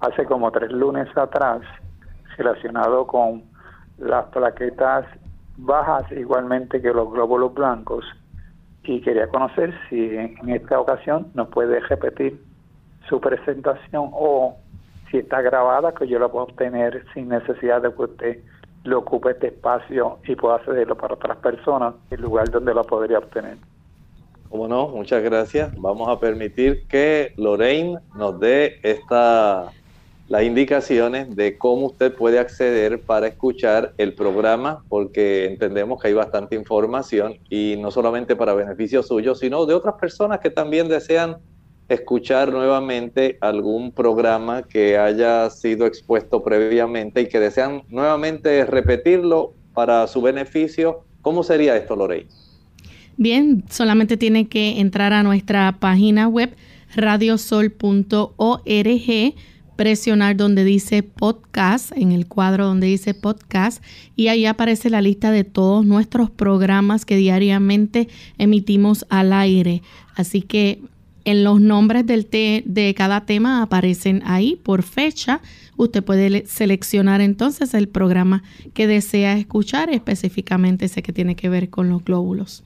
hace 0.00 0.26
como 0.26 0.50
tres 0.50 0.72
lunes 0.72 1.08
atrás 1.16 1.62
relacionado 2.36 3.06
con 3.06 3.44
las 3.96 4.26
plaquetas 4.26 5.06
bajas 5.56 6.04
igualmente 6.12 6.82
que 6.82 6.92
los 6.92 7.10
glóbulos 7.10 7.54
blancos 7.54 8.04
y 8.84 9.00
quería 9.00 9.28
conocer 9.28 9.74
si 9.88 10.16
en 10.16 10.48
esta 10.48 10.80
ocasión 10.80 11.28
nos 11.34 11.48
puede 11.48 11.80
repetir 11.80 12.40
su 13.08 13.20
presentación 13.20 14.10
o 14.12 14.56
si 15.10 15.18
está 15.18 15.40
grabada 15.40 15.92
que 15.92 16.08
yo 16.08 16.18
la 16.18 16.28
puedo 16.28 16.46
obtener 16.46 17.04
sin 17.14 17.28
necesidad 17.28 17.82
de 17.82 17.92
que 17.92 18.02
usted 18.02 18.38
le 18.84 18.94
ocupe 18.94 19.30
este 19.30 19.48
espacio 19.48 20.18
y 20.26 20.34
pueda 20.34 20.56
accederlo 20.56 20.96
para 20.96 21.14
otras 21.14 21.36
personas, 21.38 21.94
el 22.10 22.20
lugar 22.22 22.50
donde 22.50 22.74
la 22.74 22.82
podría 22.82 23.18
obtener. 23.18 23.56
Como 24.48 24.68
no, 24.68 24.88
muchas 24.88 25.22
gracias. 25.22 25.72
Vamos 25.80 26.08
a 26.08 26.18
permitir 26.18 26.86
que 26.88 27.32
Lorraine 27.36 27.98
nos 28.16 28.38
dé 28.40 28.80
esta 28.82 29.70
las 30.28 30.42
indicaciones 30.44 31.34
de 31.36 31.58
cómo 31.58 31.86
usted 31.86 32.14
puede 32.14 32.38
acceder 32.38 33.00
para 33.00 33.26
escuchar 33.26 33.92
el 33.98 34.14
programa, 34.14 34.82
porque 34.88 35.46
entendemos 35.46 36.00
que 36.00 36.08
hay 36.08 36.14
bastante 36.14 36.56
información 36.56 37.38
y 37.50 37.76
no 37.78 37.90
solamente 37.90 38.36
para 38.36 38.54
beneficio 38.54 39.02
suyo, 39.02 39.34
sino 39.34 39.66
de 39.66 39.74
otras 39.74 39.96
personas 39.96 40.40
que 40.40 40.50
también 40.50 40.88
desean 40.88 41.36
escuchar 41.88 42.52
nuevamente 42.52 43.36
algún 43.40 43.92
programa 43.92 44.62
que 44.62 44.96
haya 44.96 45.50
sido 45.50 45.86
expuesto 45.86 46.42
previamente 46.42 47.22
y 47.22 47.28
que 47.28 47.40
desean 47.40 47.82
nuevamente 47.88 48.64
repetirlo 48.64 49.54
para 49.74 50.06
su 50.06 50.22
beneficio. 50.22 51.04
¿Cómo 51.20 51.42
sería 51.42 51.76
esto, 51.76 51.96
Lorey? 51.96 52.26
Bien, 53.16 53.64
solamente 53.68 54.16
tiene 54.16 54.48
que 54.48 54.80
entrar 54.80 55.12
a 55.12 55.22
nuestra 55.22 55.76
página 55.78 56.28
web 56.28 56.54
radiosol.org, 56.94 57.74
presionar 59.82 60.36
donde 60.36 60.62
dice 60.62 61.02
podcast, 61.02 61.90
en 61.96 62.12
el 62.12 62.28
cuadro 62.28 62.66
donde 62.66 62.86
dice 62.86 63.14
podcast, 63.14 63.82
y 64.14 64.28
ahí 64.28 64.46
aparece 64.46 64.90
la 64.90 65.02
lista 65.02 65.32
de 65.32 65.42
todos 65.42 65.84
nuestros 65.84 66.30
programas 66.30 67.04
que 67.04 67.16
diariamente 67.16 68.06
emitimos 68.38 69.04
al 69.08 69.32
aire. 69.32 69.82
Así 70.14 70.40
que 70.40 70.82
en 71.24 71.42
los 71.42 71.60
nombres 71.60 72.06
del 72.06 72.28
de 72.30 72.94
cada 72.96 73.26
tema 73.26 73.60
aparecen 73.60 74.22
ahí 74.24 74.54
por 74.54 74.84
fecha. 74.84 75.40
Usted 75.76 76.04
puede 76.04 76.46
seleccionar 76.46 77.20
entonces 77.20 77.74
el 77.74 77.88
programa 77.88 78.44
que 78.74 78.86
desea 78.86 79.36
escuchar, 79.36 79.90
específicamente 79.90 80.84
ese 80.84 81.02
que 81.02 81.12
tiene 81.12 81.34
que 81.34 81.48
ver 81.48 81.70
con 81.70 81.88
los 81.88 82.04
glóbulos. 82.04 82.62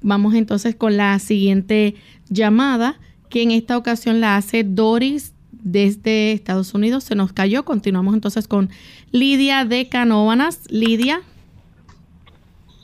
Vamos 0.00 0.34
entonces 0.34 0.74
con 0.74 0.96
la 0.96 1.16
siguiente 1.20 1.94
llamada, 2.28 2.98
que 3.30 3.42
en 3.42 3.52
esta 3.52 3.78
ocasión 3.78 4.20
la 4.20 4.36
hace 4.36 4.64
Doris 4.64 5.32
desde 5.62 6.32
Estados 6.32 6.74
Unidos. 6.74 7.04
Se 7.04 7.14
nos 7.14 7.32
cayó. 7.32 7.64
Continuamos 7.64 8.14
entonces 8.14 8.46
con 8.48 8.70
Lidia 9.10 9.64
de 9.64 9.88
Canóvanas. 9.88 10.70
Lidia. 10.70 11.22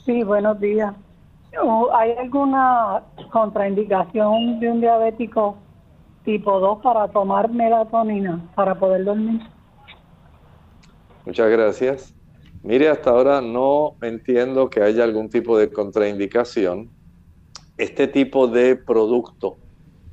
Sí, 0.05 0.23
buenos 0.23 0.59
días. 0.59 0.93
¿Hay 1.93 2.11
alguna 2.11 3.03
contraindicación 3.31 4.59
de 4.59 4.71
un 4.71 4.81
diabético 4.81 5.57
tipo 6.23 6.59
2 6.59 6.79
para 6.81 7.07
tomar 7.09 7.49
melatonina 7.49 8.39
para 8.55 8.77
poder 8.79 9.03
dormir? 9.03 9.41
Muchas 11.25 11.49
gracias. 11.49 12.15
Mire, 12.63 12.89
hasta 12.89 13.09
ahora 13.09 13.41
no 13.41 13.95
entiendo 14.01 14.69
que 14.69 14.81
haya 14.81 15.03
algún 15.03 15.29
tipo 15.29 15.57
de 15.57 15.71
contraindicación. 15.71 16.89
Este 17.77 18.07
tipo 18.07 18.47
de 18.47 18.75
producto 18.75 19.57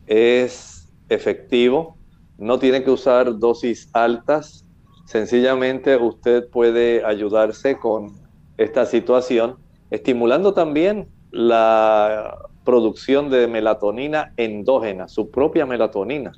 es 0.07 0.93
efectivo, 1.09 1.97
no 2.39 2.59
tiene 2.59 2.83
que 2.83 2.91
usar 2.91 3.39
dosis 3.39 3.89
altas, 3.93 4.67
sencillamente 5.07 5.97
usted 5.97 6.49
puede 6.51 7.05
ayudarse 7.05 7.79
con 7.79 8.13
esta 8.59 8.87
situación, 8.87 9.57
estimulando 9.91 10.53
también 10.53 11.09
la 11.31 12.37
producción 12.65 13.31
de 13.31 13.47
melatonina 13.47 14.33
endógena, 14.37 15.09
su 15.09 15.31
propia 15.31 15.67
melatonina. 15.67 16.33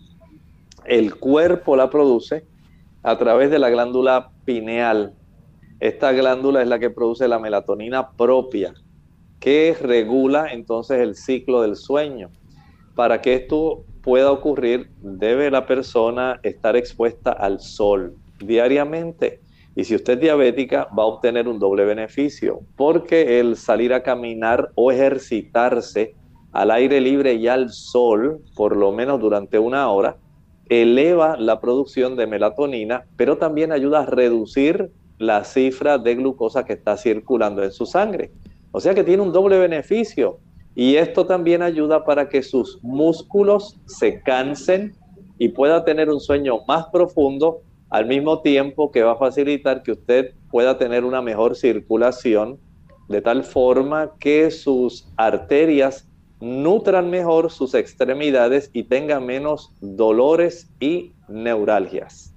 El 0.85 1.17
cuerpo 1.17 1.77
la 1.77 1.91
produce 1.91 2.45
a 3.03 3.17
través 3.19 3.51
de 3.51 3.59
la 3.59 3.71
glándula 3.71 4.31
pineal. 4.45 5.15
Esta 5.81 6.13
glándula 6.13 6.63
es 6.63 6.69
la 6.69 6.79
que 6.79 6.91
produce 6.91 7.29
la 7.29 7.39
melatonina 7.39 8.11
propia, 8.13 8.75
que 9.41 9.77
regula 9.81 10.53
entonces 10.53 11.01
el 11.01 11.15
ciclo 11.15 11.63
del 11.63 11.77
sueño. 11.77 12.31
Para 12.95 13.21
que 13.21 13.35
esto 13.35 13.85
pueda 14.03 14.31
ocurrir, 14.33 14.91
debe 15.01 15.51
la 15.51 15.67
persona 15.67 16.41
estar 16.43 16.77
expuesta 16.77 17.33
al 17.33 17.61
sol 17.61 18.15
diariamente. 18.41 19.41
Y 19.75 19.85
si 19.85 19.95
usted 19.95 20.15
es 20.15 20.21
diabética, 20.21 20.89
va 20.97 21.05
a 21.05 21.07
obtener 21.07 21.47
un 21.47 21.59
doble 21.59 21.85
beneficio, 21.85 22.61
porque 22.77 23.39
el 23.39 23.57
salir 23.57 23.93
a 23.95 24.03
caminar 24.03 24.71
o 24.75 24.91
ejercitarse 24.91 26.15
al 26.53 26.71
aire 26.71 27.01
libre 27.01 27.35
y 27.35 27.47
al 27.47 27.71
sol, 27.71 28.41
por 28.57 28.77
lo 28.77 28.91
menos 28.91 29.21
durante 29.21 29.59
una 29.59 29.89
hora, 29.91 30.17
eleva 30.69 31.37
la 31.37 31.61
producción 31.61 32.17
de 32.17 32.27
melatonina, 32.27 33.05
pero 33.17 33.39
también 33.39 33.73
ayuda 33.73 34.01
a 34.01 34.07
reducir 34.07 34.91
la 35.19 35.45
cifra 35.45 35.99
de 35.99 36.15
glucosa 36.15 36.65
que 36.65 36.75
está 36.75 36.97
circulando 36.97 37.63
en 37.63 37.73
su 37.73 37.87
sangre. 37.87 38.33
O 38.73 38.81
sea 38.81 38.95
que 38.95 39.05
tiene 39.05 39.23
un 39.23 39.33
doble 39.33 39.59
beneficio. 39.59 40.39
Y 40.79 40.95
esto 40.95 41.27
también 41.27 41.61
ayuda 41.61 42.05
para 42.05 42.29
que 42.29 42.41
sus 42.41 42.79
músculos 42.85 43.81
se 43.87 44.21
cansen 44.23 44.95
y 45.37 45.49
pueda 45.49 45.85
tener 45.85 46.09
un 46.09 46.21
sueño 46.21 46.59
más 46.69 46.87
profundo 46.93 47.63
al 47.91 48.07
mismo 48.07 48.43
tiempo 48.43 48.93
que 48.93 49.03
va 49.03 49.15
a 49.15 49.17
facilitar 49.17 49.83
que 49.83 49.91
usted 49.91 50.35
pueda 50.53 50.79
tener 50.79 51.05
una 51.05 51.21
mejor 51.21 51.57
circulación 51.57 52.61
de 53.09 53.21
tal 53.21 53.43
forma 53.43 54.13
que 54.21 54.53
sus 54.53 55.09
arterias 55.17 56.07
nutran 56.41 57.11
mejor 57.11 57.51
sus 57.51 57.75
extremidades 57.75 58.71
y 58.73 58.85
tenga 58.85 59.19
menos 59.19 59.73
dolores 59.81 60.71
y 60.79 61.11
neuralgias. 61.27 62.33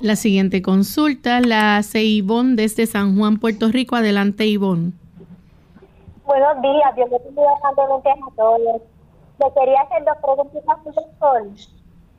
La 0.00 0.16
siguiente 0.16 0.62
consulta 0.62 1.40
la 1.40 1.76
hace 1.76 2.02
Ivonne 2.02 2.56
desde 2.56 2.86
San 2.86 3.16
Juan, 3.16 3.38
Puerto 3.38 3.68
Rico. 3.68 3.94
Adelante, 3.94 4.48
Ivonne. 4.48 4.94
Buenos 6.28 6.60
días, 6.60 6.94
Dios 6.94 7.10
le 7.10 7.18
bendiga 7.20 7.52
a 7.52 7.74
todos. 8.36 8.82
Le 9.38 9.52
quería 9.54 9.80
hacer 9.80 10.04
dos 10.04 10.18
preguntas, 10.18 10.62
doctor 10.84 11.42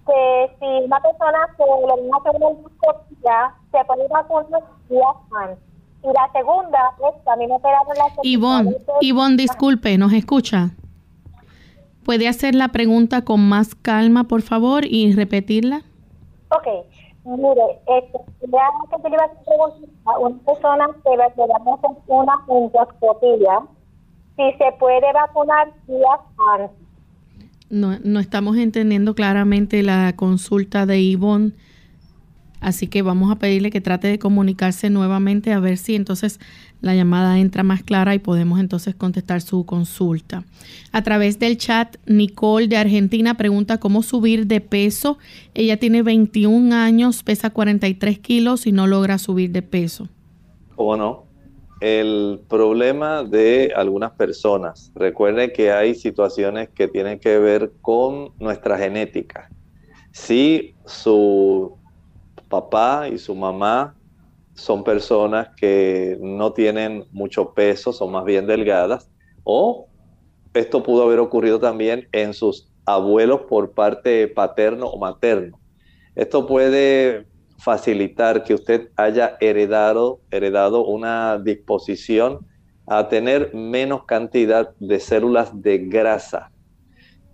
que 0.07 0.51
si 0.59 0.85
una 0.85 0.99
persona 0.99 1.37
que 1.55 1.63
le 1.63 2.01
viene 2.01 2.09
a 2.11 2.17
hacer 2.17 2.35
una 2.37 2.49
endoscopia 2.49 3.53
se 3.71 3.85
puede 3.85 4.07
vacunar 4.07 4.63
días 4.89 5.15
antes. 5.39 5.63
Y 6.01 6.07
la 6.07 6.31
segunda 6.33 6.79
es 7.07 7.23
también 7.23 7.51
operaron 7.51 7.95
la 7.95 8.23
Ivonne, 8.23 8.75
Ivonne, 9.01 9.35
disculpe, 9.37 9.95
¿nos 9.99 10.11
escucha? 10.13 10.71
¿Puede 12.03 12.27
hacer 12.27 12.55
la 12.55 12.69
pregunta 12.69 13.23
con 13.23 13.47
más 13.47 13.75
calma, 13.75 14.23
por 14.23 14.41
favor, 14.41 14.85
y 14.85 15.13
repetirla? 15.13 15.81
Ok. 16.49 16.67
Mire, 17.25 17.79
este, 17.85 18.17
ya 18.47 18.69
que 18.89 19.03
te 19.03 19.09
iba 19.09 19.23
a 19.23 19.29
preguntar 19.29 19.89
a 20.05 20.17
una 20.17 20.39
persona 20.39 20.87
que 21.03 21.15
le 21.15 21.23
hacer 21.25 21.49
una 22.07 22.33
endoscopia, 22.47 23.61
si 24.39 24.57
se 24.57 24.71
puede 24.79 25.11
vacunar 25.13 25.67
días 25.85 26.19
antes. 26.55 26.77
No, 27.69 27.99
no 28.03 28.19
estamos 28.21 28.55
entendiendo 28.57 29.13
claramente 29.13 29.83
la 29.83 30.13
consulta 30.15 30.85
de 30.85 31.01
Ivonne. 31.01 31.51
Así 32.61 32.87
que 32.87 33.01
vamos 33.01 33.31
a 33.31 33.35
pedirle 33.35 33.69
que 33.69 33.79
trate 33.79 34.07
de 34.07 34.19
comunicarse 34.19 34.89
nuevamente 34.89 35.53
a 35.53 35.59
ver 35.59 35.77
si 35.77 35.95
entonces 35.95 36.39
la 36.81 36.95
llamada 36.95 37.39
entra 37.39 37.63
más 37.63 37.83
clara 37.83 38.15
y 38.15 38.19
podemos 38.19 38.59
entonces 38.59 38.95
contestar 38.95 39.41
su 39.41 39.65
consulta. 39.65 40.43
A 40.91 41.01
través 41.01 41.39
del 41.39 41.57
chat, 41.57 41.97
Nicole 42.05 42.67
de 42.67 42.77
Argentina 42.77 43.35
pregunta 43.35 43.77
cómo 43.77 44.03
subir 44.03 44.47
de 44.47 44.61
peso. 44.61 45.19
Ella 45.53 45.77
tiene 45.77 46.01
21 46.01 46.73
años, 46.75 47.23
pesa 47.23 47.49
43 47.49 48.19
kilos 48.19 48.67
y 48.67 48.71
no 48.71 48.87
logra 48.87 49.17
subir 49.19 49.51
de 49.51 49.61
peso. 49.61 50.09
¿Cómo 50.75 50.97
no? 50.97 51.28
El 51.79 52.41
problema 52.49 53.23
de 53.23 53.71
algunas 53.75 54.11
personas. 54.11 54.91
Recuerden 54.95 55.51
que 55.51 55.71
hay 55.71 55.95
situaciones 55.95 56.69
que 56.69 56.87
tienen 56.87 57.19
que 57.19 57.39
ver 57.39 57.73
con 57.81 58.33
nuestra 58.39 58.77
genética. 58.77 59.49
Si 60.11 60.75
su 60.85 61.77
papá 62.49 63.07
y 63.07 63.17
su 63.17 63.35
mamá 63.35 63.95
son 64.55 64.83
personas 64.83 65.49
que 65.55 66.17
no 66.19 66.51
tienen 66.51 67.05
mucho 67.11 67.53
peso, 67.53 67.93
son 67.93 68.11
más 68.11 68.25
bien 68.25 68.45
delgadas, 68.45 69.09
o 69.43 69.87
esto 70.53 70.83
pudo 70.83 71.03
haber 71.03 71.19
ocurrido 71.19 71.59
también 71.59 72.09
en 72.11 72.33
sus 72.33 72.69
abuelos 72.85 73.41
por 73.47 73.71
parte 73.71 74.27
paterno 74.27 74.87
o 74.87 74.99
materno. 74.99 75.59
Esto 76.15 76.45
puede 76.45 77.28
facilitar 77.59 78.43
que 78.43 78.53
usted 78.53 78.89
haya 78.95 79.37
heredado, 79.39 80.21
heredado 80.31 80.85
una 80.85 81.37
disposición 81.37 82.47
a 82.87 83.07
tener 83.07 83.53
menos 83.53 84.05
cantidad 84.05 84.71
de 84.79 84.99
células 84.99 85.61
de 85.61 85.77
grasa. 85.77 86.51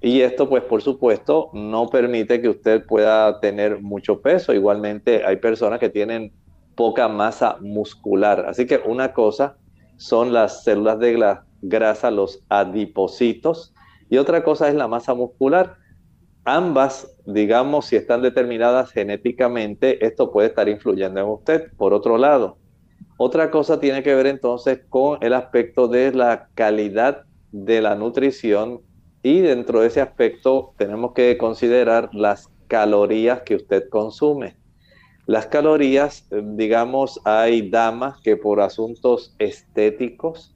Y 0.01 0.21
esto, 0.21 0.49
pues, 0.49 0.63
por 0.63 0.81
supuesto, 0.81 1.49
no 1.53 1.87
permite 1.87 2.41
que 2.41 2.49
usted 2.49 2.85
pueda 2.85 3.39
tener 3.39 3.81
mucho 3.81 4.21
peso. 4.21 4.53
Igualmente, 4.53 5.25
hay 5.25 5.37
personas 5.37 5.79
que 5.79 5.89
tienen 5.89 6.33
poca 6.75 7.07
masa 7.07 7.57
muscular. 7.61 8.45
Así 8.47 8.67
que 8.67 8.81
una 8.85 9.13
cosa 9.13 9.57
son 9.97 10.33
las 10.33 10.63
células 10.63 10.99
de 10.99 11.37
grasa, 11.61 12.11
los 12.11 12.43
adipocitos, 12.49 13.73
y 14.09 14.17
otra 14.17 14.43
cosa 14.43 14.67
es 14.67 14.75
la 14.75 14.87
masa 14.87 15.13
muscular 15.13 15.77
ambas, 16.45 17.17
digamos, 17.25 17.87
si 17.87 17.95
están 17.95 18.21
determinadas 18.21 18.91
genéticamente, 18.91 20.05
esto 20.05 20.31
puede 20.31 20.47
estar 20.47 20.69
influyendo 20.69 21.19
en 21.19 21.27
usted. 21.27 21.71
Por 21.75 21.93
otro 21.93 22.17
lado, 22.17 22.57
otra 23.17 23.51
cosa 23.51 23.79
tiene 23.79 24.03
que 24.03 24.15
ver 24.15 24.27
entonces 24.27 24.81
con 24.89 25.17
el 25.21 25.33
aspecto 25.33 25.87
de 25.87 26.13
la 26.13 26.49
calidad 26.53 27.23
de 27.51 27.81
la 27.81 27.95
nutrición 27.95 28.81
y 29.23 29.39
dentro 29.39 29.81
de 29.81 29.87
ese 29.87 30.01
aspecto 30.01 30.73
tenemos 30.77 31.13
que 31.13 31.37
considerar 31.37 32.09
las 32.13 32.49
calorías 32.67 33.41
que 33.41 33.55
usted 33.55 33.89
consume. 33.89 34.55
Las 35.25 35.47
calorías, 35.47 36.27
digamos, 36.29 37.19
hay 37.25 37.69
damas 37.69 38.21
que 38.21 38.37
por 38.37 38.61
asuntos 38.61 39.35
estéticos 39.39 40.54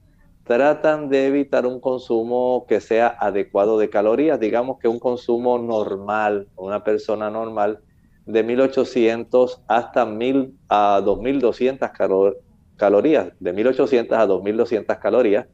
tratan 0.49 1.09
de 1.09 1.27
evitar 1.27 1.67
un 1.67 1.79
consumo 1.79 2.65
que 2.67 2.81
sea 2.81 3.15
adecuado 3.19 3.77
de 3.77 3.91
calorías, 3.91 4.39
digamos 4.39 4.79
que 4.79 4.87
un 4.87 4.97
consumo 4.97 5.59
normal, 5.59 6.47
una 6.55 6.83
persona 6.83 7.29
normal, 7.29 7.81
de 8.25 8.41
1800 8.41 9.61
hasta 9.67 10.07
1000 10.07 10.55
a 10.67 11.01
2200 11.05 11.91
calorías, 12.77 13.31
de 13.39 13.53
1800 13.53 14.17
a 14.17 14.25
2200 14.25 14.97
calorías. 14.97 15.45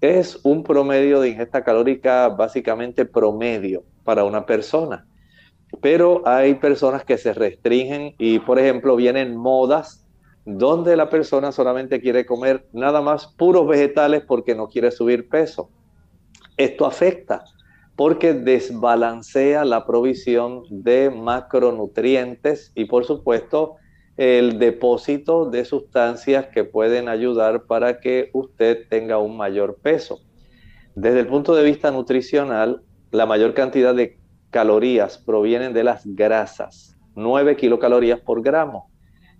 Es 0.00 0.38
un 0.44 0.62
promedio 0.62 1.20
de 1.20 1.30
ingesta 1.30 1.64
calórica 1.64 2.28
básicamente 2.28 3.04
promedio 3.06 3.82
para 4.04 4.22
una 4.22 4.46
persona. 4.46 5.04
Pero 5.80 6.22
hay 6.28 6.54
personas 6.54 7.04
que 7.04 7.18
se 7.18 7.34
restringen 7.34 8.14
y, 8.18 8.38
por 8.38 8.60
ejemplo, 8.60 8.94
vienen 8.94 9.36
modas 9.36 10.03
donde 10.44 10.96
la 10.96 11.08
persona 11.08 11.52
solamente 11.52 12.00
quiere 12.00 12.26
comer 12.26 12.66
nada 12.72 13.00
más 13.00 13.26
puros 13.26 13.66
vegetales 13.66 14.22
porque 14.26 14.54
no 14.54 14.68
quiere 14.68 14.90
subir 14.90 15.28
peso. 15.28 15.70
Esto 16.56 16.86
afecta 16.86 17.44
porque 17.96 18.34
desbalancea 18.34 19.64
la 19.64 19.86
provisión 19.86 20.64
de 20.68 21.10
macronutrientes 21.10 22.72
y 22.74 22.86
por 22.86 23.04
supuesto 23.04 23.76
el 24.16 24.58
depósito 24.58 25.50
de 25.50 25.64
sustancias 25.64 26.46
que 26.46 26.64
pueden 26.64 27.08
ayudar 27.08 27.64
para 27.64 28.00
que 28.00 28.30
usted 28.32 28.86
tenga 28.88 29.18
un 29.18 29.36
mayor 29.36 29.76
peso. 29.76 30.20
Desde 30.94 31.20
el 31.20 31.26
punto 31.26 31.54
de 31.54 31.64
vista 31.64 31.90
nutricional, 31.90 32.82
la 33.10 33.26
mayor 33.26 33.54
cantidad 33.54 33.94
de 33.94 34.18
calorías 34.50 35.18
provienen 35.18 35.72
de 35.72 35.82
las 35.82 36.06
grasas, 36.06 36.96
9 37.16 37.56
kilocalorías 37.56 38.20
por 38.20 38.42
gramo. 38.42 38.93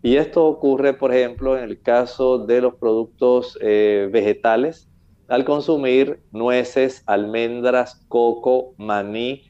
Y 0.04 0.18
esto 0.18 0.44
ocurre, 0.44 0.92
por 0.92 1.14
ejemplo, 1.14 1.56
en 1.56 1.64
el 1.64 1.80
caso 1.80 2.36
de 2.36 2.60
los 2.60 2.74
productos 2.74 3.56
eh, 3.62 4.06
vegetales, 4.12 4.86
al 5.28 5.46
consumir 5.46 6.20
nueces, 6.30 7.02
almendras, 7.06 8.04
coco, 8.08 8.74
maní, 8.76 9.44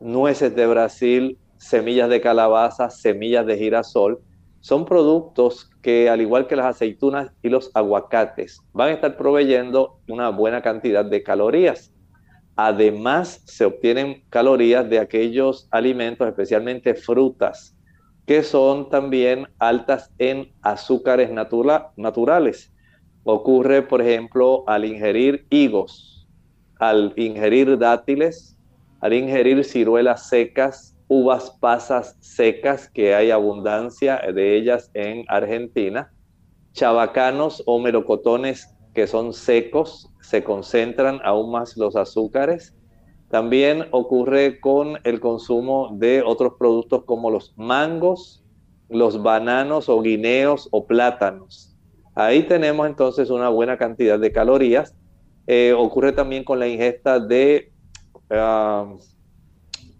nueces 0.00 0.56
de 0.56 0.66
Brasil, 0.66 1.38
semillas 1.58 2.10
de 2.10 2.20
calabaza, 2.20 2.90
semillas 2.90 3.46
de 3.46 3.56
girasol, 3.56 4.18
son 4.58 4.84
productos 4.84 5.70
que, 5.80 6.10
al 6.10 6.20
igual 6.20 6.48
que 6.48 6.56
las 6.56 6.66
aceitunas 6.66 7.30
y 7.40 7.48
los 7.48 7.70
aguacates, 7.72 8.58
van 8.72 8.88
a 8.88 8.94
estar 8.94 9.16
proveyendo 9.16 10.00
una 10.08 10.30
buena 10.30 10.60
cantidad 10.60 11.04
de 11.04 11.22
calorías. 11.22 11.94
Además, 12.56 13.42
se 13.44 13.64
obtienen 13.64 14.24
calorías 14.28 14.90
de 14.90 14.98
aquellos 14.98 15.68
alimentos, 15.70 16.26
especialmente 16.26 16.96
frutas, 16.96 17.76
que 18.26 18.42
son 18.42 18.88
también 18.88 19.48
altas 19.58 20.12
en 20.18 20.52
azúcares 20.62 21.30
naturales. 21.96 22.72
Ocurre, 23.24 23.82
por 23.82 24.00
ejemplo, 24.00 24.64
al 24.66 24.84
ingerir 24.84 25.46
higos, 25.50 26.26
al 26.78 27.12
ingerir 27.16 27.78
dátiles, 27.78 28.56
al 29.00 29.12
ingerir 29.12 29.64
ciruelas 29.64 30.28
secas, 30.28 30.96
uvas 31.08 31.50
pasas 31.60 32.16
secas, 32.20 32.88
que 32.88 33.14
hay 33.14 33.30
abundancia 33.30 34.20
de 34.32 34.56
ellas 34.56 34.90
en 34.94 35.24
Argentina, 35.28 36.12
chabacanos 36.72 37.62
o 37.66 37.80
melocotones 37.80 38.74
que 38.94 39.06
son 39.06 39.32
secos, 39.32 40.10
se 40.20 40.44
concentran 40.44 41.20
aún 41.24 41.50
más 41.50 41.76
los 41.76 41.96
azúcares. 41.96 42.74
También 43.30 43.86
ocurre 43.92 44.58
con 44.58 44.98
el 45.04 45.20
consumo 45.20 45.90
de 45.92 46.20
otros 46.22 46.54
productos 46.58 47.04
como 47.04 47.30
los 47.30 47.54
mangos, 47.56 48.44
los 48.88 49.22
bananos 49.22 49.88
o 49.88 50.00
guineos 50.02 50.68
o 50.72 50.86
plátanos. 50.86 51.76
Ahí 52.16 52.42
tenemos 52.42 52.88
entonces 52.88 53.30
una 53.30 53.48
buena 53.48 53.78
cantidad 53.78 54.18
de 54.18 54.32
calorías. 54.32 54.96
Eh, 55.46 55.72
ocurre 55.76 56.12
también 56.12 56.42
con 56.42 56.58
la 56.58 56.66
ingesta 56.66 57.20
de 57.20 57.72
ah, 58.30 58.92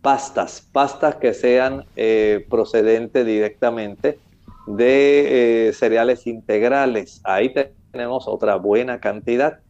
pastas, 0.02 0.68
pastas 0.72 1.14
que 1.16 1.32
sean 1.32 1.84
eh, 1.94 2.44
procedentes 2.50 3.24
directamente 3.24 4.18
de 4.66 5.68
eh, 5.68 5.72
cereales 5.72 6.26
integrales. 6.26 7.20
Ahí 7.22 7.54
tenemos 7.92 8.26
otra 8.26 8.56
buena 8.56 9.00
cantidad. 9.00 9.60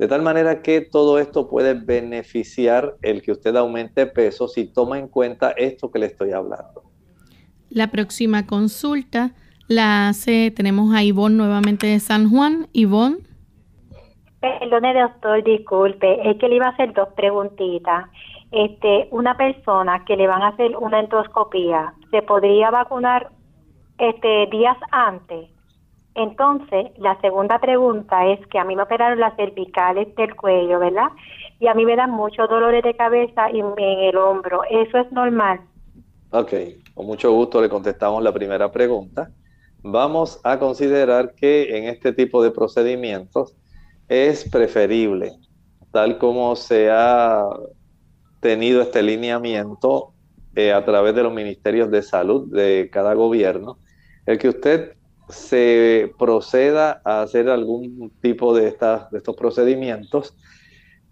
De 0.00 0.08
tal 0.08 0.22
manera 0.22 0.62
que 0.62 0.80
todo 0.80 1.18
esto 1.18 1.46
puede 1.46 1.74
beneficiar 1.74 2.94
el 3.02 3.20
que 3.20 3.32
usted 3.32 3.54
aumente 3.54 4.06
peso 4.06 4.48
si 4.48 4.64
toma 4.64 4.98
en 4.98 5.08
cuenta 5.08 5.50
esto 5.50 5.90
que 5.90 5.98
le 5.98 6.06
estoy 6.06 6.32
hablando. 6.32 6.84
La 7.68 7.88
próxima 7.88 8.46
consulta 8.46 9.32
la 9.68 10.08
hace, 10.08 10.52
tenemos 10.52 10.94
a 10.94 11.02
Ivonne 11.02 11.36
nuevamente 11.36 11.86
de 11.86 12.00
San 12.00 12.30
Juan. 12.30 12.68
Ivonne. 12.72 13.18
Perdone, 14.40 14.98
doctor, 14.98 15.44
disculpe, 15.44 16.30
es 16.30 16.38
que 16.38 16.48
le 16.48 16.56
iba 16.56 16.68
a 16.68 16.70
hacer 16.70 16.94
dos 16.94 17.08
preguntitas. 17.14 18.06
Este, 18.52 19.06
una 19.10 19.36
persona 19.36 20.02
que 20.06 20.16
le 20.16 20.26
van 20.26 20.40
a 20.40 20.48
hacer 20.48 20.78
una 20.78 21.00
endoscopía, 21.00 21.92
¿se 22.10 22.22
podría 22.22 22.70
vacunar 22.70 23.28
este 23.98 24.46
días 24.50 24.78
antes? 24.92 25.50
Entonces, 26.14 26.90
la 26.98 27.20
segunda 27.20 27.58
pregunta 27.58 28.26
es 28.26 28.44
que 28.48 28.58
a 28.58 28.64
mí 28.64 28.74
me 28.74 28.82
operaron 28.82 29.20
las 29.20 29.36
cervicales 29.36 30.14
del 30.16 30.34
cuello, 30.34 30.78
¿verdad? 30.78 31.08
Y 31.60 31.68
a 31.68 31.74
mí 31.74 31.84
me 31.84 31.96
dan 31.96 32.10
muchos 32.10 32.48
dolores 32.48 32.82
de 32.82 32.96
cabeza 32.96 33.50
y 33.50 33.60
en 33.60 33.74
el 33.78 34.16
hombro. 34.16 34.62
¿Eso 34.68 34.98
es 34.98 35.12
normal? 35.12 35.60
Ok, 36.30 36.52
con 36.94 37.06
mucho 37.06 37.32
gusto 37.32 37.60
le 37.60 37.68
contestamos 37.68 38.22
la 38.22 38.32
primera 38.32 38.70
pregunta 38.70 39.30
vamos 39.82 40.40
a 40.44 40.58
considerar 40.58 41.34
que 41.34 41.76
en 41.76 41.84
este 41.84 42.12
tipo 42.12 42.42
de 42.42 42.50
procedimientos 42.50 43.54
es 44.08 44.48
preferible, 44.48 45.32
tal 45.92 46.18
como 46.18 46.56
se 46.56 46.90
ha 46.90 47.44
tenido 48.40 48.82
este 48.82 49.02
lineamiento 49.02 50.12
eh, 50.54 50.72
a 50.72 50.84
través 50.84 51.14
de 51.14 51.22
los 51.22 51.32
ministerios 51.32 51.90
de 51.90 52.02
salud 52.02 52.52
de 52.52 52.90
cada 52.92 53.14
gobierno, 53.14 53.78
el 54.26 54.38
que 54.38 54.48
usted 54.48 54.94
se 55.30 56.12
proceda 56.18 57.00
a 57.04 57.22
hacer 57.22 57.48
algún 57.48 58.12
tipo 58.20 58.54
de, 58.54 58.68
estas, 58.68 59.10
de 59.10 59.18
estos 59.18 59.36
procedimientos, 59.36 60.34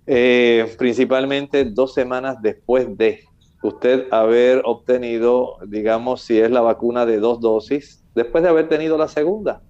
eh, 0.07 0.75
principalmente 0.79 1.65
dos 1.65 1.95
semanas 1.95 2.37
después 2.41 2.97
de 2.97 3.25
usted 3.63 4.07
haber 4.11 4.63
obtenido, 4.65 5.57
digamos, 5.67 6.23
si 6.23 6.39
es 6.39 6.51
la 6.51 6.61
vacuna 6.61 7.07
de 7.07 7.19
dos 7.19 7.41
dosis, 7.41 8.05
después 8.15 8.43
de 8.43 8.51
haber 8.51 8.69
tenido 8.69 8.97
la 8.97 9.09
segunda. 9.09 9.63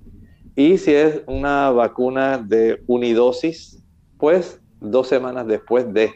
Y 0.54 0.78
si 0.78 0.92
es 0.92 1.22
una 1.26 1.70
vacuna 1.70 2.38
de 2.38 2.82
unidosis, 2.86 3.82
pues 4.18 4.60
dos 4.80 5.08
semanas 5.08 5.46
después 5.46 5.92
de. 5.92 6.12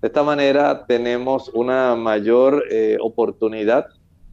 De 0.00 0.08
esta 0.08 0.22
manera 0.22 0.84
tenemos 0.86 1.48
una 1.54 1.96
mayor 1.96 2.64
eh, 2.70 2.98
oportunidad 3.00 3.86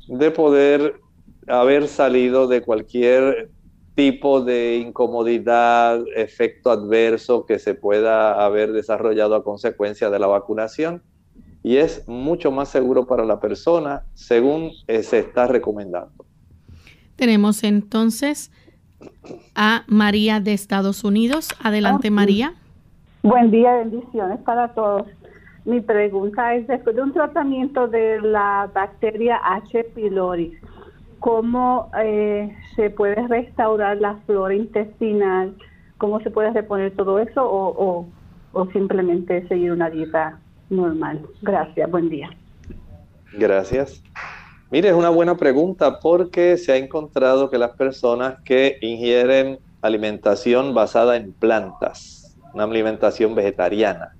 de 0.07 0.29
poder 0.31 0.99
haber 1.47 1.87
salido 1.87 2.47
de 2.47 2.61
cualquier 2.61 3.49
tipo 3.95 4.41
de 4.41 4.77
incomodidad, 4.77 6.03
efecto 6.15 6.71
adverso 6.71 7.45
que 7.45 7.59
se 7.59 7.75
pueda 7.75 8.43
haber 8.43 8.73
desarrollado 8.73 9.35
a 9.35 9.43
consecuencia 9.43 10.09
de 10.09 10.19
la 10.19 10.27
vacunación 10.27 11.03
y 11.61 11.77
es 11.77 12.07
mucho 12.07 12.51
más 12.51 12.69
seguro 12.69 13.05
para 13.05 13.23
la 13.23 13.39
persona 13.39 14.03
según 14.13 14.71
eh, 14.87 15.03
se 15.03 15.19
está 15.19 15.47
recomendando. 15.47 16.25
Tenemos 17.15 17.63
entonces 17.63 18.51
a 19.55 19.83
María 19.87 20.39
de 20.39 20.53
Estados 20.53 21.03
Unidos. 21.03 21.49
Adelante, 21.61 22.09
María. 22.09 22.53
Buen 23.21 23.51
día, 23.51 23.75
bendiciones 23.75 24.39
para 24.39 24.73
todos. 24.73 25.07
Mi 25.65 25.79
pregunta 25.79 26.55
es, 26.55 26.67
después 26.67 26.95
de 26.95 27.03
un 27.03 27.13
tratamiento 27.13 27.87
de 27.87 28.19
la 28.21 28.69
bacteria 28.73 29.39
H. 29.43 29.85
pylori, 29.95 30.53
¿cómo 31.23 31.89
eh, 32.03 32.53
se 32.75 32.89
puede 32.89 33.15
restaurar 33.29 33.95
la 33.95 34.17
flora 34.25 34.53
intestinal? 34.55 35.55
¿Cómo 35.97 36.19
se 36.19 36.29
puede 36.29 36.51
reponer 36.51 36.93
todo 36.97 37.17
eso 37.17 37.41
o, 37.49 38.05
o 38.51 38.65
simplemente 38.73 39.47
seguir 39.47 39.71
una 39.71 39.89
dieta 39.89 40.37
normal? 40.69 41.21
Gracias, 41.41 41.89
buen 41.89 42.09
día. 42.09 42.29
Gracias. 43.31 44.03
Mire, 44.69 44.89
es 44.89 44.95
una 44.95 45.07
buena 45.07 45.37
pregunta 45.37 46.01
porque 46.01 46.57
se 46.57 46.73
ha 46.73 46.75
encontrado 46.75 47.49
que 47.49 47.57
las 47.57 47.71
personas 47.71 48.41
que 48.43 48.77
ingieren 48.81 49.59
alimentación 49.81 50.73
basada 50.73 51.15
en 51.15 51.31
plantas, 51.31 52.35
una 52.53 52.65
alimentación 52.65 53.33
vegetariana, 53.33 54.13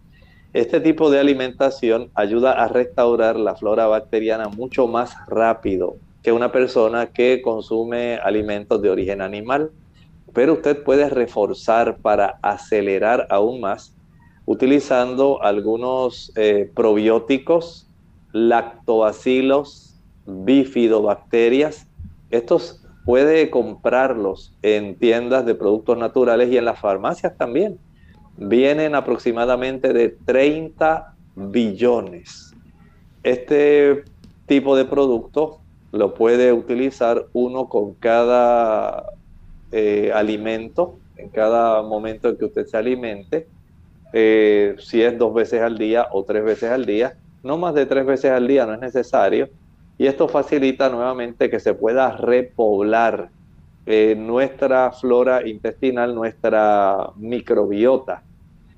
este 0.54 0.80
tipo 0.80 1.10
de 1.10 1.20
alimentación 1.20 2.12
ayuda 2.14 2.54
a 2.54 2.70
restaurar 2.70 3.36
la 3.36 3.56
flora 3.56 3.88
bacteriana 3.88 4.48
mucho 4.48 4.88
más 4.88 5.18
rápido 5.28 5.98
que 6.24 6.32
una 6.32 6.52
persona 6.52 7.08
que 7.08 7.42
consume 7.42 8.16
alimentos 8.16 8.82
de 8.82 8.90
origen 8.90 9.22
animal. 9.22 9.72
Pero 10.34 10.54
usted 10.54 10.82
puede 10.84 11.10
reforzar 11.10 11.98
para 11.98 12.40
acelerar 12.42 13.28
aún 13.30 13.60
más 13.60 13.96
utilizando 14.46 15.42
algunos 15.44 16.32
eh, 16.36 16.72
probióticos, 16.74 17.88
lactobacilos, 18.32 20.00
bifidobacterias. 20.26 21.88
Estos 22.32 22.82
puede 23.06 23.50
comprarlos 23.50 24.56
en 24.62 24.96
tiendas 24.98 25.46
de 25.46 25.56
productos 25.56 25.98
naturales 25.98 26.50
y 26.52 26.58
en 26.58 26.66
las 26.66 26.80
farmacias 26.80 27.38
también. 27.38 27.78
Vienen 28.38 28.96
aproximadamente 28.96 29.94
de 29.94 30.10
30 30.10 31.14
billones. 31.36 32.54
Este 33.24 34.04
tipo 34.48 34.76
de 34.76 34.86
producto 34.86 35.63
lo 35.94 36.16
puede 36.16 36.52
utilizar 36.52 37.28
uno 37.34 37.70
con 37.70 37.94
cada 37.94 39.06
eh, 39.72 40.12
alimento 40.14 40.98
en 41.18 41.30
cada 41.30 41.84
momento 41.84 42.30
en 42.30 42.38
que 42.38 42.46
usted 42.46 42.66
se 42.66 42.76
alimente, 42.76 43.48
eh, 44.12 44.76
si 44.80 45.04
es 45.04 45.18
dos 45.20 45.36
veces 45.36 45.62
al 45.62 45.78
día 45.78 46.08
o 46.12 46.24
tres 46.24 46.44
veces 46.44 46.72
al 46.72 46.88
día, 46.88 47.16
no 47.44 47.60
más 47.60 47.76
de 47.76 47.86
tres 47.86 48.08
veces 48.08 48.32
al 48.32 48.48
día 48.48 48.66
no 48.66 48.74
es 48.74 48.80
necesario, 48.80 49.50
y 50.00 50.08
esto 50.08 50.28
facilita 50.28 50.90
nuevamente 50.90 51.52
que 51.52 51.60
se 51.60 51.76
pueda 51.76 52.18
repoblar 52.18 53.30
eh, 53.86 54.16
nuestra 54.18 54.92
flora 54.92 55.48
intestinal, 55.48 56.16
nuestra 56.16 57.12
microbiota. 57.18 58.24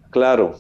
Claro, 0.10 0.56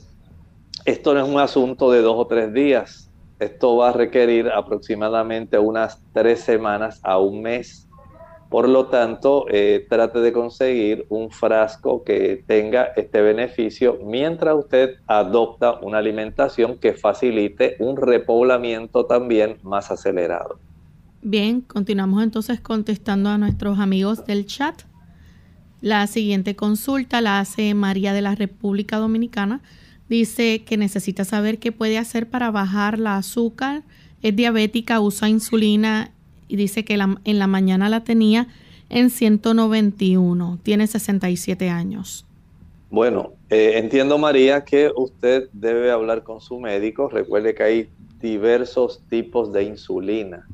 esto 0.85 1.13
no 1.13 1.25
es 1.25 1.29
un 1.29 1.39
asunto 1.39 1.91
de 1.91 2.01
dos 2.01 2.15
o 2.17 2.27
tres 2.27 2.53
días, 2.53 3.04
esto 3.39 3.77
va 3.77 3.89
a 3.89 3.93
requerir 3.93 4.49
aproximadamente 4.49 5.59
unas 5.59 6.01
tres 6.13 6.41
semanas 6.41 6.99
a 7.03 7.17
un 7.19 7.41
mes 7.41 7.85
por 8.49 8.69
lo 8.69 8.85
tanto, 8.85 9.47
eh, 9.49 9.85
trate 9.89 10.19
de 10.19 10.31
conseguir 10.31 11.05
un 11.09 11.31
frasco 11.31 12.03
que 12.03 12.43
tenga 12.47 12.85
este 12.95 13.21
beneficio 13.21 13.99
mientras 14.01 14.55
usted 14.55 14.95
adopta 15.07 15.79
una 15.81 15.97
alimentación 15.97 16.77
que 16.77 16.93
facilite 16.93 17.75
un 17.79 17.97
repoblamiento 17.97 19.05
también 19.07 19.57
más 19.63 19.91
acelerado. 19.91 20.59
Bien, 21.21 21.61
continuamos 21.61 22.23
entonces 22.23 22.61
contestando 22.61 23.29
a 23.29 23.37
nuestros 23.37 23.79
amigos 23.79 24.25
del 24.25 24.45
chat. 24.45 24.83
La 25.81 26.05
siguiente 26.07 26.55
consulta 26.55 27.19
la 27.21 27.39
hace 27.39 27.73
María 27.73 28.13
de 28.13 28.21
la 28.21 28.35
República 28.35 28.97
Dominicana. 28.97 29.61
Dice 30.09 30.63
que 30.63 30.77
necesita 30.77 31.25
saber 31.25 31.57
qué 31.57 31.71
puede 31.71 31.97
hacer 31.97 32.29
para 32.29 32.51
bajar 32.51 32.99
la 32.99 33.17
azúcar. 33.17 33.83
Es 34.21 34.35
diabética, 34.35 34.99
usa 34.99 35.29
insulina 35.29 36.11
y 36.47 36.55
dice 36.55 36.85
que 36.85 36.93
en 36.93 37.39
la 37.39 37.47
mañana 37.47 37.89
la 37.89 38.03
tenía 38.03 38.47
en 38.89 39.09
191, 39.09 40.59
tiene 40.61 40.87
67 40.87 41.69
años. 41.69 42.25
Bueno, 42.89 43.33
eh, 43.49 43.73
entiendo 43.75 44.17
María 44.17 44.63
que 44.63 44.91
usted 44.95 45.49
debe 45.53 45.91
hablar 45.91 46.23
con 46.23 46.39
su 46.39 46.59
médico. 46.59 47.09
Recuerde 47.09 47.55
que 47.55 47.63
hay 47.63 47.89
diversos 48.21 49.01
tipos 49.09 49.51
de 49.51 49.63
insulina 49.63 50.47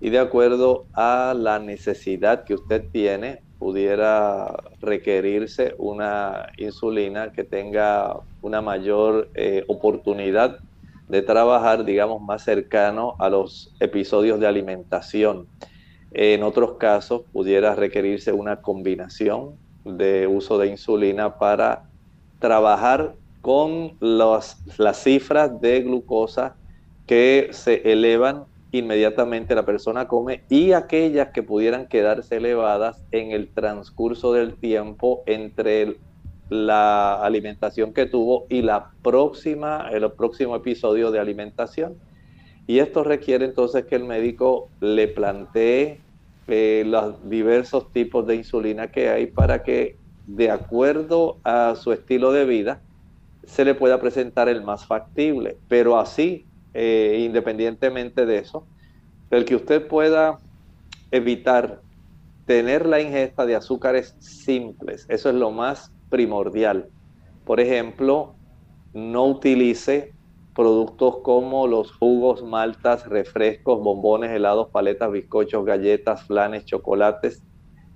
y 0.00 0.10
de 0.10 0.18
acuerdo 0.18 0.86
a 0.94 1.34
la 1.36 1.58
necesidad 1.58 2.44
que 2.44 2.54
usted 2.54 2.84
tiene, 2.92 3.40
pudiera 3.58 4.54
requerirse 4.80 5.74
una 5.78 6.48
insulina 6.58 7.32
que 7.32 7.44
tenga 7.44 8.16
una 8.46 8.62
mayor 8.62 9.28
eh, 9.34 9.64
oportunidad 9.66 10.60
de 11.08 11.22
trabajar, 11.22 11.84
digamos, 11.84 12.22
más 12.22 12.44
cercano 12.44 13.16
a 13.18 13.28
los 13.28 13.74
episodios 13.80 14.38
de 14.38 14.46
alimentación. 14.46 15.48
En 16.12 16.42
otros 16.44 16.76
casos 16.78 17.22
pudiera 17.32 17.74
requerirse 17.74 18.32
una 18.32 18.62
combinación 18.62 19.58
de 19.84 20.26
uso 20.28 20.58
de 20.58 20.68
insulina 20.68 21.38
para 21.38 21.84
trabajar 22.38 23.14
con 23.42 23.96
las 24.00 24.62
cifras 24.94 25.60
de 25.60 25.82
glucosa 25.82 26.56
que 27.06 27.48
se 27.50 27.92
elevan 27.92 28.44
inmediatamente 28.72 29.54
la 29.54 29.64
persona 29.64 30.06
come 30.08 30.42
y 30.48 30.72
aquellas 30.72 31.30
que 31.30 31.42
pudieran 31.42 31.86
quedarse 31.86 32.36
elevadas 32.36 33.04
en 33.10 33.30
el 33.30 33.52
transcurso 33.52 34.32
del 34.32 34.54
tiempo 34.54 35.22
entre 35.26 35.82
el 35.82 36.00
la 36.48 37.22
alimentación 37.22 37.92
que 37.92 38.06
tuvo 38.06 38.46
y 38.48 38.62
la 38.62 38.90
próxima, 39.02 39.88
el 39.92 40.10
próximo 40.12 40.56
episodio 40.56 41.10
de 41.10 41.18
alimentación. 41.18 42.00
Y 42.66 42.78
esto 42.80 43.04
requiere 43.04 43.44
entonces 43.44 43.86
que 43.86 43.96
el 43.96 44.04
médico 44.04 44.70
le 44.80 45.08
plantee 45.08 46.02
eh, 46.48 46.84
los 46.86 47.28
diversos 47.28 47.92
tipos 47.92 48.26
de 48.26 48.36
insulina 48.36 48.88
que 48.88 49.08
hay 49.08 49.26
para 49.26 49.62
que 49.62 49.98
de 50.26 50.50
acuerdo 50.50 51.40
a 51.44 51.74
su 51.76 51.92
estilo 51.92 52.32
de 52.32 52.44
vida 52.44 52.82
se 53.44 53.64
le 53.64 53.74
pueda 53.74 54.00
presentar 54.00 54.48
el 54.48 54.62
más 54.62 54.86
factible. 54.86 55.58
Pero 55.68 55.98
así, 55.98 56.48
eh, 56.74 57.18
independientemente 57.24 58.26
de 58.26 58.38
eso, 58.38 58.68
el 59.30 59.44
que 59.44 59.56
usted 59.56 59.86
pueda 59.86 60.40
evitar 61.10 61.82
tener 62.44 62.86
la 62.86 63.00
ingesta 63.00 63.46
de 63.46 63.56
azúcares 63.56 64.16
simples, 64.20 65.06
eso 65.08 65.28
es 65.30 65.34
lo 65.34 65.50
más 65.50 65.95
primordial. 66.08 66.88
Por 67.44 67.60
ejemplo, 67.60 68.34
no 68.92 69.26
utilice 69.26 70.12
productos 70.54 71.18
como 71.22 71.66
los 71.66 71.92
jugos, 71.92 72.42
maltas, 72.42 73.06
refrescos, 73.06 73.78
bombones, 73.78 74.30
helados, 74.30 74.68
paletas, 74.70 75.12
bizcochos, 75.12 75.64
galletas, 75.64 76.22
flanes, 76.22 76.64
chocolates, 76.64 77.42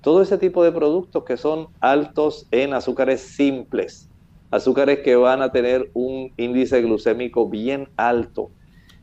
todo 0.02 0.22
ese 0.22 0.38
tipo 0.38 0.62
de 0.62 0.72
productos 0.72 1.24
que 1.24 1.36
son 1.36 1.68
altos 1.80 2.46
en 2.50 2.74
azúcares 2.74 3.20
simples, 3.22 4.10
azúcares 4.50 5.00
que 5.00 5.16
van 5.16 5.42
a 5.42 5.52
tener 5.52 5.90
un 5.94 6.32
índice 6.36 6.82
glucémico 6.82 7.48
bien 7.48 7.88
alto. 7.96 8.50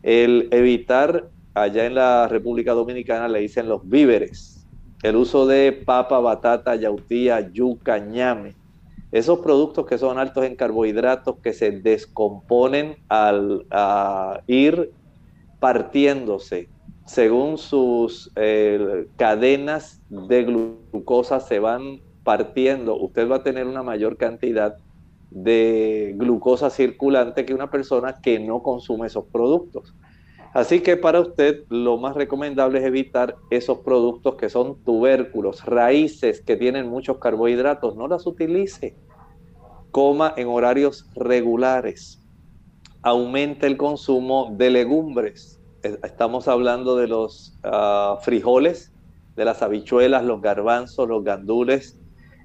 El 0.04 0.48
evitar, 0.52 1.30
allá 1.54 1.86
en 1.86 1.96
la 1.96 2.28
República 2.28 2.74
Dominicana 2.74 3.28
le 3.28 3.40
dicen 3.40 3.68
los 3.68 3.88
víveres, 3.88 4.68
el 5.04 5.16
uso 5.16 5.46
de 5.46 5.72
papa, 5.72 6.20
batata, 6.20 6.76
yautía, 6.76 7.52
yuca, 7.52 8.00
ñame, 8.00 8.56
esos 9.12 9.40
productos 9.40 9.86
que 9.86 9.98
son 9.98 10.20
altos 10.20 10.46
en 10.46 10.56
carbohidratos 10.56 11.38
que 11.42 11.54
se 11.54 11.72
descomponen 11.72 12.98
al 13.08 13.66
ir 14.48 14.92
partiéndose 15.60 16.70
según 17.08 17.58
sus 17.58 18.32
eh, 18.36 19.08
cadenas 19.16 20.02
de 20.10 20.44
glucosa 20.44 21.40
se 21.40 21.58
van 21.60 22.02
partiendo, 22.24 22.98
usted 22.98 23.30
va 23.30 23.38
a 23.38 23.44
tener 23.44 23.66
una 23.66 23.82
mayor 23.82 24.18
cantidad 24.18 24.76
de 25.32 26.14
glucosa 26.18 26.70
circulante 26.70 27.46
que 27.46 27.54
una 27.54 27.72
persona 27.72 28.20
que 28.22 28.40
no 28.40 28.62
consume 28.62 29.08
esos 29.08 29.24
productos. 29.26 29.96
Así 30.58 30.80
que 30.80 30.98
para 30.98 31.22
usted 31.22 31.66
lo 31.70 32.00
más 32.00 32.16
recomendable 32.16 32.80
es 32.80 32.86
evitar 32.86 33.36
esos 33.52 33.78
productos 33.82 34.38
que 34.38 34.50
son 34.50 34.84
tubérculos, 34.84 35.64
raíces 35.64 36.42
que 36.42 36.56
tienen 36.56 36.90
muchos 36.90 37.20
carbohidratos. 37.20 37.96
No 37.96 38.08
las 38.08 38.26
utilice. 38.26 38.98
Coma 39.92 40.34
en 40.36 40.48
horarios 40.48 41.08
regulares. 41.14 42.24
Aumente 43.04 43.68
el 43.68 43.78
consumo 43.78 44.52
de 44.58 44.72
legumbres. 44.72 45.62
Estamos 45.84 46.48
hablando 46.48 46.96
de 46.96 47.08
los 47.08 47.56
ah, 47.62 48.18
frijoles, 48.24 48.92
de 49.36 49.46
las 49.46 49.62
habichuelas, 49.62 50.26
los 50.26 50.42
garbanzos, 50.42 51.08
los 51.08 51.24
gandules. 51.24 52.00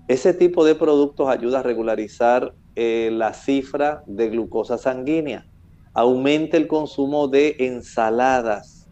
Ese 0.07 0.35
tipo 0.35 0.67
de 0.67 0.75
productos 0.75 1.31
ayuda 1.31 1.61
a 1.61 1.63
regularizar 1.63 2.53
eh, 2.77 3.09
la 3.11 3.33
cifra 3.33 4.03
de 4.07 4.29
glucosa 4.29 4.77
sanguínea 4.77 5.47
aumente 5.95 6.57
el 6.57 6.67
consumo 6.67 7.29
de 7.29 7.57
ensaladas, 7.59 8.89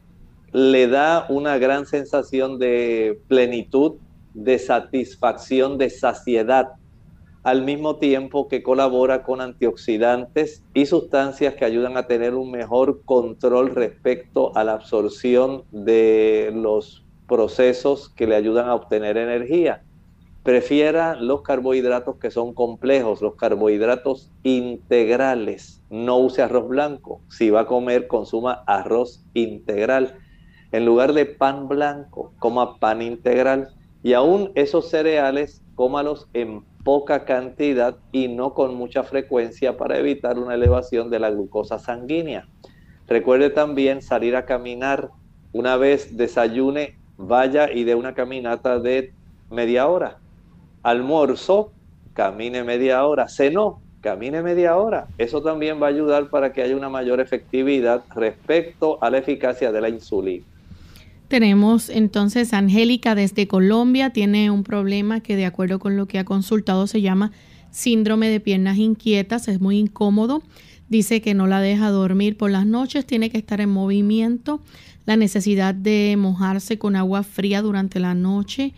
le 0.52 0.88
da 0.88 1.26
una 1.28 1.58
gran 1.58 1.86
sensación 1.86 2.58
de 2.58 3.20
plenitud, 3.28 3.94
de 4.34 4.58
satisfacción, 4.58 5.78
de 5.78 5.90
saciedad, 5.90 6.68
al 7.42 7.62
mismo 7.62 7.96
tiempo 7.96 8.48
que 8.48 8.62
colabora 8.62 9.22
con 9.22 9.40
antioxidantes 9.40 10.62
y 10.74 10.86
sustancias 10.86 11.54
que 11.54 11.64
ayudan 11.64 11.96
a 11.96 12.06
tener 12.06 12.34
un 12.34 12.50
mejor 12.50 13.02
control 13.04 13.74
respecto 13.74 14.54
a 14.56 14.64
la 14.64 14.72
absorción 14.72 15.64
de 15.70 16.50
los 16.54 17.06
procesos 17.26 18.10
que 18.10 18.26
le 18.26 18.34
ayudan 18.34 18.68
a 18.68 18.74
obtener 18.74 19.16
energía 19.16 19.82
prefiera 20.42 21.16
los 21.16 21.42
carbohidratos 21.42 22.16
que 22.16 22.30
son 22.30 22.54
complejos, 22.54 23.20
los 23.20 23.34
carbohidratos 23.34 24.30
integrales. 24.42 25.82
No 25.90 26.18
use 26.18 26.42
arroz 26.42 26.68
blanco. 26.68 27.20
Si 27.28 27.50
va 27.50 27.60
a 27.60 27.66
comer, 27.66 28.06
consuma 28.06 28.62
arroz 28.66 29.22
integral. 29.34 30.14
En 30.72 30.86
lugar 30.86 31.12
de 31.12 31.26
pan 31.26 31.68
blanco, 31.68 32.32
coma 32.38 32.78
pan 32.78 33.02
integral. 33.02 33.74
Y 34.02 34.14
aún 34.14 34.50
esos 34.54 34.88
cereales, 34.88 35.62
cómalos 35.74 36.26
en 36.32 36.64
poca 36.84 37.26
cantidad 37.26 37.96
y 38.10 38.28
no 38.28 38.54
con 38.54 38.74
mucha 38.74 39.02
frecuencia 39.02 39.76
para 39.76 39.98
evitar 39.98 40.38
una 40.38 40.54
elevación 40.54 41.10
de 41.10 41.18
la 41.18 41.30
glucosa 41.30 41.78
sanguínea. 41.78 42.48
Recuerde 43.06 43.50
también 43.50 44.00
salir 44.00 44.36
a 44.36 44.46
caminar. 44.46 45.10
Una 45.52 45.76
vez 45.76 46.16
desayune, 46.16 46.96
vaya 47.18 47.70
y 47.70 47.84
dé 47.84 47.94
una 47.94 48.14
caminata 48.14 48.78
de 48.78 49.12
media 49.50 49.88
hora 49.88 50.19
almuerzo, 50.82 51.72
camine 52.14 52.64
media 52.64 53.04
hora, 53.04 53.28
cenó, 53.28 53.80
camine 54.00 54.42
media 54.42 54.76
hora. 54.76 55.08
Eso 55.18 55.42
también 55.42 55.80
va 55.80 55.86
a 55.86 55.90
ayudar 55.90 56.30
para 56.30 56.52
que 56.52 56.62
haya 56.62 56.76
una 56.76 56.88
mayor 56.88 57.20
efectividad 57.20 58.02
respecto 58.14 59.02
a 59.02 59.10
la 59.10 59.18
eficacia 59.18 59.72
de 59.72 59.80
la 59.80 59.88
insulina. 59.88 60.44
Tenemos 61.28 61.90
entonces 61.90 62.52
Angélica 62.52 63.14
desde 63.14 63.46
Colombia, 63.46 64.10
tiene 64.10 64.50
un 64.50 64.64
problema 64.64 65.20
que 65.20 65.36
de 65.36 65.46
acuerdo 65.46 65.78
con 65.78 65.96
lo 65.96 66.06
que 66.06 66.18
ha 66.18 66.24
consultado 66.24 66.88
se 66.88 67.02
llama 67.02 67.30
síndrome 67.70 68.28
de 68.28 68.40
piernas 68.40 68.78
inquietas, 68.78 69.46
es 69.46 69.60
muy 69.60 69.78
incómodo, 69.78 70.42
dice 70.88 71.20
que 71.20 71.34
no 71.34 71.46
la 71.46 71.60
deja 71.60 71.90
dormir 71.90 72.36
por 72.36 72.50
las 72.50 72.66
noches, 72.66 73.06
tiene 73.06 73.30
que 73.30 73.38
estar 73.38 73.60
en 73.60 73.68
movimiento, 73.68 74.60
la 75.06 75.16
necesidad 75.16 75.72
de 75.72 76.16
mojarse 76.18 76.78
con 76.78 76.96
agua 76.96 77.22
fría 77.22 77.62
durante 77.62 78.00
la 78.00 78.14
noche, 78.14 78.74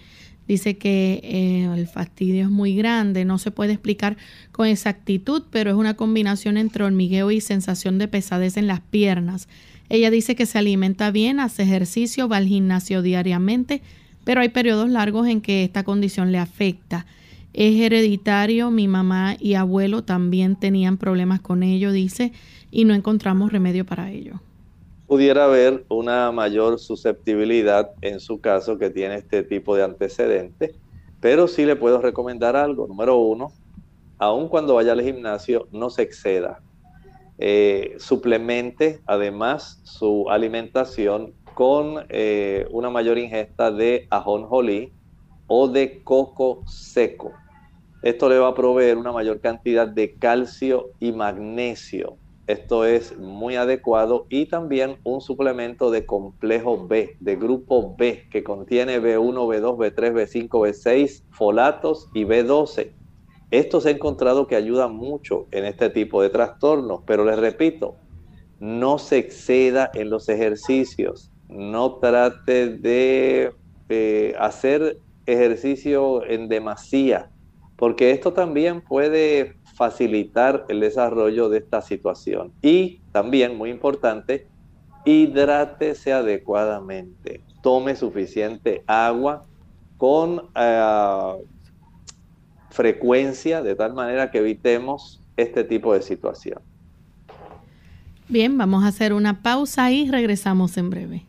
Dice 0.49 0.77
que 0.77 1.21
eh, 1.23 1.71
el 1.75 1.87
fastidio 1.87 2.45
es 2.45 2.51
muy 2.51 2.75
grande, 2.75 3.25
no 3.25 3.39
se 3.39 3.51
puede 3.51 3.73
explicar 3.73 4.17
con 4.51 4.67
exactitud, 4.67 5.45
pero 5.51 5.71
es 5.71 5.77
una 5.77 5.95
combinación 5.95 6.57
entre 6.57 6.85
hormigueo 6.85 7.31
y 7.31 7.41
sensación 7.41 7.99
de 7.99 8.09
pesadez 8.09 8.57
en 8.57 8.67
las 8.67 8.81
piernas. 8.81 9.49
Ella 9.89 10.11
dice 10.11 10.35
que 10.35 10.47
se 10.47 10.59
alimenta 10.59 11.11
bien, 11.11 11.39
hace 11.39 11.63
ejercicio, 11.63 12.29
va 12.29 12.39
al 12.39 12.47
gimnasio 12.47 13.03
diariamente, 13.03 13.83
pero 14.25 14.41
hay 14.41 14.49
periodos 14.49 14.91
largos 14.91 15.29
en 15.29 15.41
que 15.41 15.65
esta 15.65 15.85
condición 15.85 16.33
le 16.33 16.39
afecta. 16.39 17.07
Es 17.53 17.79
hereditario, 17.81 18.71
mi 18.71 18.89
mamá 18.89 19.37
y 19.39 19.55
abuelo 19.55 20.03
también 20.03 20.57
tenían 20.57 20.97
problemas 20.97 21.41
con 21.41 21.63
ello, 21.63 21.93
dice, 21.93 22.33
y 22.71 22.85
no 22.85 22.95
encontramos 22.95 23.53
remedio 23.53 23.85
para 23.85 24.11
ello 24.11 24.41
pudiera 25.13 25.45
haber 25.45 25.85
una 25.91 26.33
mayor 26.33 26.79
susceptibilidad 26.79 27.91
en 28.01 28.19
su 28.19 28.41
caso 28.41 28.79
que 28.79 28.89
tiene 28.89 29.17
este 29.17 29.43
tipo 29.43 29.77
de 29.77 29.83
antecedentes, 29.83 30.75
pero 31.21 31.49
sí 31.49 31.67
le 31.67 31.77
puedo 31.77 32.01
recomendar 32.01 32.57
algo. 32.57 32.87
Número 32.87 33.19
uno, 33.19 33.53
aun 34.17 34.49
cuando 34.49 34.77
vaya 34.77 34.93
al 34.93 35.03
gimnasio, 35.03 35.69
no 35.71 35.91
se 35.91 36.01
exceda. 36.01 36.63
Eh, 37.37 37.95
suplemente 37.99 39.03
además 39.05 39.83
su 39.85 40.31
alimentación 40.31 41.35
con 41.53 42.07
eh, 42.09 42.67
una 42.71 42.89
mayor 42.89 43.19
ingesta 43.19 43.71
de 43.71 44.07
ajonjolí 44.09 44.95
o 45.47 45.69
de 45.69 46.03
coco 46.03 46.63
seco. 46.67 47.33
Esto 48.03 48.31
le 48.31 48.39
va 48.39 48.49
a 48.49 48.55
proveer 48.55 48.97
una 48.97 49.13
mayor 49.13 49.43
cantidad 49.43 49.87
de 49.87 50.15
calcio 50.15 50.93
y 51.01 51.13
magnesio 51.13 52.17
esto 52.47 52.85
es 52.85 53.17
muy 53.19 53.57
adecuado 53.57 54.27
y 54.29 54.47
también 54.47 54.97
un 55.05 55.21
suplemento 55.21 55.91
de 55.91 56.07
complejo 56.07 56.87
B, 56.87 57.17
de 57.21 57.37
grupo 57.37 57.95
B, 57.97 58.27
que 58.31 58.43
contiene 58.43 59.01
B1, 59.01 59.35
B2, 59.35 59.77
B3, 59.77 60.13
B5, 60.13 60.49
B6, 60.49 61.23
folatos 61.31 62.09
y 62.15 62.25
B12. 62.25 62.93
Esto 63.51 63.81
se 63.81 63.91
ha 63.91 63.93
encontrado 63.93 64.47
que 64.47 64.57
ayuda 64.57 64.89
mucho 64.89 65.47
en 65.51 65.67
este 65.67 65.91
tipo 65.91 66.23
de 66.23 66.31
trastornos, 66.31 67.03
pero 67.07 67.25
les 67.25 67.39
repito, 67.39 67.97
no 68.59 68.99
se 68.99 69.19
exceda 69.19 69.91
en 69.95 70.11
los 70.11 70.29
ejercicios, 70.29 71.31
no 71.49 71.97
trate 71.97 72.69
de 72.69 73.53
hacer 74.39 74.99
ejercicio 75.27 76.25
en 76.25 76.49
demasía, 76.49 77.31
porque 77.77 78.11
esto 78.11 78.33
también 78.33 78.81
puede 78.81 79.55
facilitar 79.75 80.65
el 80.69 80.81
desarrollo 80.81 81.49
de 81.49 81.59
esta 81.59 81.81
situación. 81.81 82.53
Y 82.63 83.01
también, 83.13 83.57
muy 83.57 83.71
importante, 83.71 84.47
hidrátese 85.05 86.13
adecuadamente. 86.13 87.43
Tome 87.63 87.97
suficiente 87.97 88.83
agua 88.87 89.45
con 89.97 90.51
eh, 90.55 91.35
frecuencia, 92.71 93.63
de 93.63 93.75
tal 93.75 93.95
manera 93.95 94.31
que 94.31 94.39
evitemos 94.39 95.21
este 95.37 95.65
tipo 95.65 95.95
de 95.95 96.03
situación. 96.03 96.61
Bien, 98.29 98.57
vamos 98.57 98.85
a 98.85 98.89
hacer 98.89 99.13
una 99.13 99.43
pausa 99.43 99.91
y 99.91 100.11
regresamos 100.11 100.77
en 100.79 100.91
breve. 100.91 101.27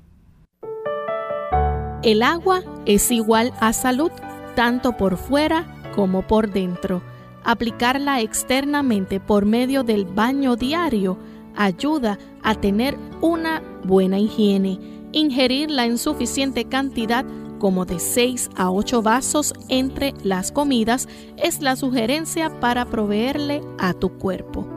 El 2.02 2.22
agua 2.22 2.62
es 2.86 3.12
igual 3.12 3.54
a 3.60 3.74
salud, 3.74 4.12
tanto 4.56 4.98
por 4.98 5.18
fuera 5.18 5.66
como 5.96 6.22
por 6.28 6.52
dentro. 6.52 7.02
Aplicarla 7.46 8.22
externamente 8.22 9.20
por 9.20 9.46
medio 9.46 9.84
del 9.84 10.06
baño 10.06 10.56
diario 10.56 11.18
ayuda 11.56 12.18
a 12.42 12.56
tener 12.56 12.98
una 13.22 13.62
buena 13.84 14.18
higiene. 14.18 14.80
Ingerirla 15.12 15.86
en 15.86 15.98
suficiente 15.98 16.66
cantidad 16.66 17.26
como 17.60 17.86
de 17.86 18.00
6 18.00 18.50
a 18.56 18.72
8 18.72 19.02
vasos 19.02 19.54
entre 19.70 20.14
las 20.24 20.52
comidas 20.52 21.08
es 21.38 21.62
la 21.62 21.76
sugerencia 21.76 22.60
para 22.60 22.86
proveerle 22.86 23.62
a 23.78 23.94
tu 23.94 24.18
cuerpo. 24.18 24.68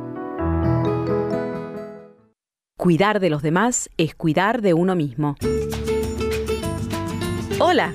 Cuidar 2.76 3.20
de 3.20 3.30
los 3.30 3.42
demás 3.42 3.90
es 3.96 4.14
cuidar 4.14 4.60
de 4.60 4.74
uno 4.74 4.94
mismo. 4.94 5.36
Hola. 7.58 7.94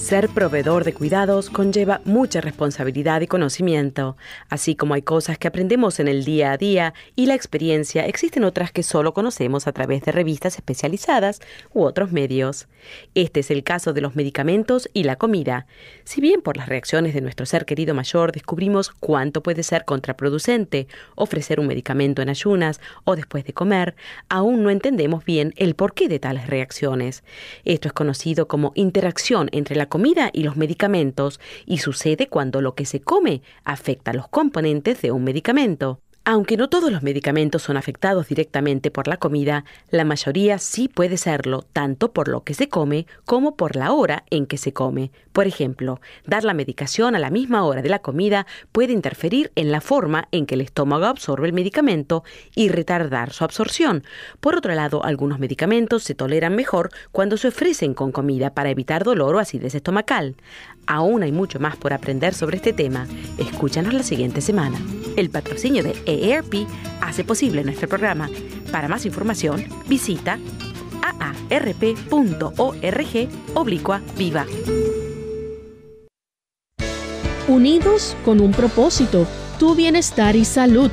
Ser 0.00 0.30
proveedor 0.30 0.84
de 0.84 0.94
cuidados 0.94 1.50
conlleva 1.50 2.00
mucha 2.06 2.40
responsabilidad 2.40 3.20
y 3.20 3.26
conocimiento. 3.26 4.16
Así 4.48 4.74
como 4.74 4.94
hay 4.94 5.02
cosas 5.02 5.38
que 5.38 5.46
aprendemos 5.46 6.00
en 6.00 6.08
el 6.08 6.24
día 6.24 6.52
a 6.52 6.56
día 6.56 6.94
y 7.16 7.26
la 7.26 7.34
experiencia, 7.34 8.06
existen 8.06 8.44
otras 8.44 8.72
que 8.72 8.82
solo 8.82 9.12
conocemos 9.12 9.68
a 9.68 9.72
través 9.72 10.02
de 10.02 10.10
revistas 10.10 10.56
especializadas 10.56 11.40
u 11.74 11.82
otros 11.82 12.12
medios. 12.12 12.66
Este 13.14 13.40
es 13.40 13.50
el 13.50 13.62
caso 13.62 13.92
de 13.92 14.00
los 14.00 14.16
medicamentos 14.16 14.88
y 14.94 15.04
la 15.04 15.16
comida. 15.16 15.66
Si 16.04 16.22
bien 16.22 16.40
por 16.40 16.56
las 16.56 16.68
reacciones 16.68 17.12
de 17.12 17.20
nuestro 17.20 17.44
ser 17.44 17.66
querido 17.66 17.94
mayor 17.94 18.32
descubrimos 18.32 18.90
cuánto 18.90 19.42
puede 19.42 19.62
ser 19.62 19.84
contraproducente 19.84 20.88
ofrecer 21.14 21.60
un 21.60 21.66
medicamento 21.66 22.22
en 22.22 22.30
ayunas 22.30 22.80
o 23.04 23.16
después 23.16 23.44
de 23.44 23.52
comer, 23.52 23.94
aún 24.30 24.62
no 24.62 24.70
entendemos 24.70 25.26
bien 25.26 25.52
el 25.56 25.74
porqué 25.74 26.08
de 26.08 26.18
tales 26.18 26.46
reacciones. 26.46 27.22
Esto 27.66 27.86
es 27.86 27.92
conocido 27.92 28.48
como 28.48 28.72
interacción 28.74 29.50
entre 29.52 29.76
la 29.76 29.89
comida 29.90 30.30
y 30.32 30.44
los 30.44 30.56
medicamentos 30.56 31.38
y 31.66 31.78
sucede 31.78 32.28
cuando 32.28 32.62
lo 32.62 32.74
que 32.74 32.86
se 32.86 33.00
come 33.00 33.42
afecta 33.64 34.14
los 34.14 34.28
componentes 34.28 35.02
de 35.02 35.12
un 35.12 35.24
medicamento. 35.24 36.00
Aunque 36.26 36.58
no 36.58 36.68
todos 36.68 36.92
los 36.92 37.02
medicamentos 37.02 37.62
son 37.62 37.78
afectados 37.78 38.28
directamente 38.28 38.90
por 38.90 39.08
la 39.08 39.16
comida, 39.16 39.64
la 39.90 40.04
mayoría 40.04 40.58
sí 40.58 40.86
puede 40.86 41.16
serlo, 41.16 41.64
tanto 41.72 42.12
por 42.12 42.28
lo 42.28 42.44
que 42.44 42.52
se 42.52 42.68
come 42.68 43.06
como 43.24 43.56
por 43.56 43.74
la 43.74 43.92
hora 43.92 44.24
en 44.28 44.44
que 44.44 44.58
se 44.58 44.74
come. 44.74 45.12
Por 45.32 45.46
ejemplo, 45.46 45.98
dar 46.26 46.44
la 46.44 46.52
medicación 46.52 47.14
a 47.14 47.18
la 47.18 47.30
misma 47.30 47.64
hora 47.64 47.80
de 47.80 47.88
la 47.88 48.00
comida 48.00 48.46
puede 48.70 48.92
interferir 48.92 49.50
en 49.54 49.72
la 49.72 49.80
forma 49.80 50.28
en 50.30 50.44
que 50.44 50.56
el 50.56 50.60
estómago 50.60 51.06
absorbe 51.06 51.46
el 51.46 51.54
medicamento 51.54 52.22
y 52.54 52.68
retardar 52.68 53.32
su 53.32 53.44
absorción. 53.44 54.04
Por 54.40 54.56
otro 54.56 54.74
lado, 54.74 55.02
algunos 55.04 55.38
medicamentos 55.38 56.02
se 56.02 56.14
toleran 56.14 56.54
mejor 56.54 56.90
cuando 57.12 57.38
se 57.38 57.48
ofrecen 57.48 57.94
con 57.94 58.12
comida 58.12 58.52
para 58.52 58.70
evitar 58.70 59.04
dolor 59.04 59.36
o 59.36 59.38
acidez 59.38 59.74
estomacal. 59.74 60.36
Aún 60.86 61.22
hay 61.22 61.32
mucho 61.32 61.60
más 61.60 61.76
por 61.76 61.92
aprender 61.92 62.34
sobre 62.34 62.56
este 62.56 62.72
tema. 62.72 63.06
Escúchanos 63.38 63.94
la 63.94 64.02
siguiente 64.02 64.40
semana. 64.40 64.78
El 65.16 65.30
patrocinio 65.30 65.82
de 65.82 65.94
EARP 66.14 66.66
hace 67.00 67.24
posible 67.24 67.64
nuestro 67.64 67.88
programa. 67.88 68.28
Para 68.70 68.86
más 68.88 69.06
información, 69.06 69.64
visita 69.88 70.38
aarp.org 71.02 71.94
oblicua 73.54 74.02
viva. 74.16 74.46
Unidos 77.48 78.16
con 78.24 78.40
un 78.40 78.52
propósito, 78.52 79.26
tu 79.58 79.74
bienestar 79.74 80.36
y 80.36 80.44
salud. 80.44 80.92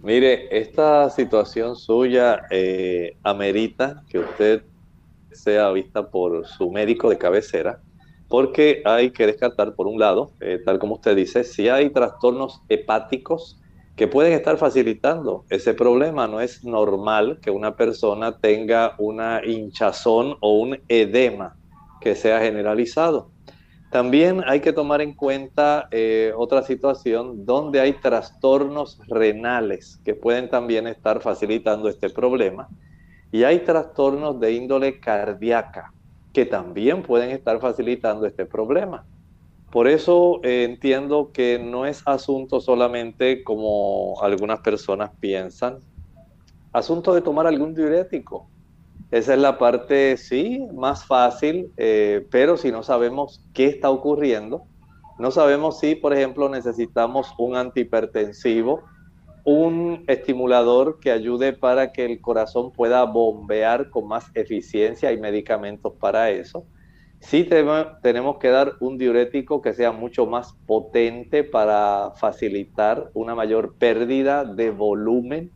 Mire, 0.00 0.48
esta 0.56 1.08
situación 1.08 1.76
suya 1.76 2.42
eh, 2.50 3.16
amerita 3.22 4.02
que 4.10 4.18
usted 4.18 4.62
sea 5.36 5.70
vista 5.70 6.10
por 6.10 6.46
su 6.46 6.70
médico 6.70 7.08
de 7.08 7.18
cabecera, 7.18 7.80
porque 8.28 8.82
hay 8.84 9.10
que 9.10 9.26
descartar, 9.26 9.74
por 9.74 9.86
un 9.86 10.00
lado, 10.00 10.32
eh, 10.40 10.60
tal 10.64 10.78
como 10.78 10.94
usted 10.94 11.14
dice, 11.14 11.44
si 11.44 11.68
hay 11.68 11.90
trastornos 11.90 12.62
hepáticos 12.68 13.60
que 13.96 14.06
pueden 14.06 14.34
estar 14.34 14.58
facilitando 14.58 15.46
ese 15.48 15.72
problema. 15.72 16.28
No 16.28 16.40
es 16.40 16.62
normal 16.62 17.38
que 17.40 17.50
una 17.50 17.74
persona 17.74 18.38
tenga 18.38 18.94
una 18.98 19.40
hinchazón 19.44 20.36
o 20.40 20.58
un 20.58 20.78
edema 20.88 21.56
que 22.00 22.14
sea 22.14 22.40
generalizado. 22.40 23.30
También 23.90 24.42
hay 24.46 24.60
que 24.60 24.74
tomar 24.74 25.00
en 25.00 25.14
cuenta 25.14 25.88
eh, 25.90 26.32
otra 26.36 26.62
situación 26.62 27.46
donde 27.46 27.80
hay 27.80 27.94
trastornos 27.94 29.00
renales 29.08 29.98
que 30.04 30.14
pueden 30.14 30.50
también 30.50 30.86
estar 30.86 31.22
facilitando 31.22 31.88
este 31.88 32.10
problema. 32.10 32.68
Y 33.32 33.44
hay 33.44 33.60
trastornos 33.60 34.38
de 34.40 34.52
índole 34.52 35.00
cardíaca 35.00 35.92
que 36.32 36.46
también 36.46 37.02
pueden 37.02 37.30
estar 37.30 37.60
facilitando 37.60 38.26
este 38.26 38.46
problema. 38.46 39.06
Por 39.70 39.88
eso 39.88 40.40
eh, 40.42 40.64
entiendo 40.64 41.30
que 41.32 41.58
no 41.58 41.86
es 41.86 42.02
asunto 42.06 42.60
solamente 42.60 43.42
como 43.42 44.20
algunas 44.22 44.60
personas 44.60 45.10
piensan, 45.18 45.78
asunto 46.72 47.14
de 47.14 47.22
tomar 47.22 47.46
algún 47.46 47.74
diurético. 47.74 48.48
Esa 49.10 49.34
es 49.34 49.40
la 49.40 49.58
parte, 49.58 50.16
sí, 50.16 50.66
más 50.74 51.04
fácil, 51.04 51.72
eh, 51.76 52.26
pero 52.30 52.56
si 52.56 52.70
no 52.70 52.82
sabemos 52.82 53.46
qué 53.54 53.66
está 53.66 53.90
ocurriendo, 53.90 54.64
no 55.18 55.30
sabemos 55.30 55.78
si, 55.78 55.94
por 55.94 56.12
ejemplo, 56.12 56.48
necesitamos 56.48 57.32
un 57.38 57.56
antihipertensivo, 57.56 58.84
un 59.46 60.04
estimulador 60.08 61.00
que 61.00 61.10
ayude 61.10 61.54
para 61.54 61.92
que 61.92 62.04
el 62.04 62.20
corazón 62.20 62.72
pueda 62.72 63.04
bombear 63.04 63.88
con 63.88 64.06
más 64.06 64.26
eficiencia 64.34 65.12
y 65.12 65.18
medicamentos 65.18 65.94
para 65.98 66.30
eso 66.30 66.66
Sí 67.20 67.44
tenemos 67.44 68.38
que 68.38 68.48
dar 68.50 68.74
un 68.80 68.98
diurético 68.98 69.60
que 69.62 69.72
sea 69.72 69.90
mucho 69.90 70.26
más 70.26 70.54
potente 70.66 71.44
para 71.44 72.12
facilitar 72.16 73.10
una 73.14 73.34
mayor 73.34 73.74
pérdida 73.78 74.44
de 74.44 74.70
volumen. 74.70 75.50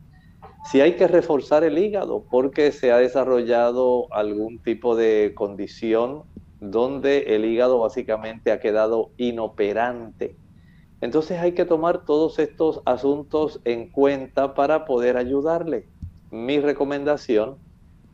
Si 0.69 0.81
hay 0.81 0.95
que 0.95 1.07
reforzar 1.07 1.63
el 1.63 1.77
hígado 1.77 2.25
porque 2.29 2.71
se 2.71 2.91
ha 2.91 2.97
desarrollado 2.97 4.13
algún 4.13 4.59
tipo 4.59 4.95
de 4.95 5.33
condición 5.35 6.23
donde 6.59 7.35
el 7.35 7.45
hígado 7.45 7.79
básicamente 7.79 8.51
ha 8.51 8.59
quedado 8.59 9.11
inoperante. 9.17 10.40
Entonces 11.01 11.39
hay 11.39 11.51
que 11.53 11.65
tomar 11.65 12.05
todos 12.05 12.39
estos 12.39 12.81
asuntos 12.85 13.59
en 13.65 13.89
cuenta 13.89 14.53
para 14.53 14.85
poder 14.85 15.17
ayudarle. 15.17 15.87
Mi 16.29 16.59
recomendación 16.59 17.57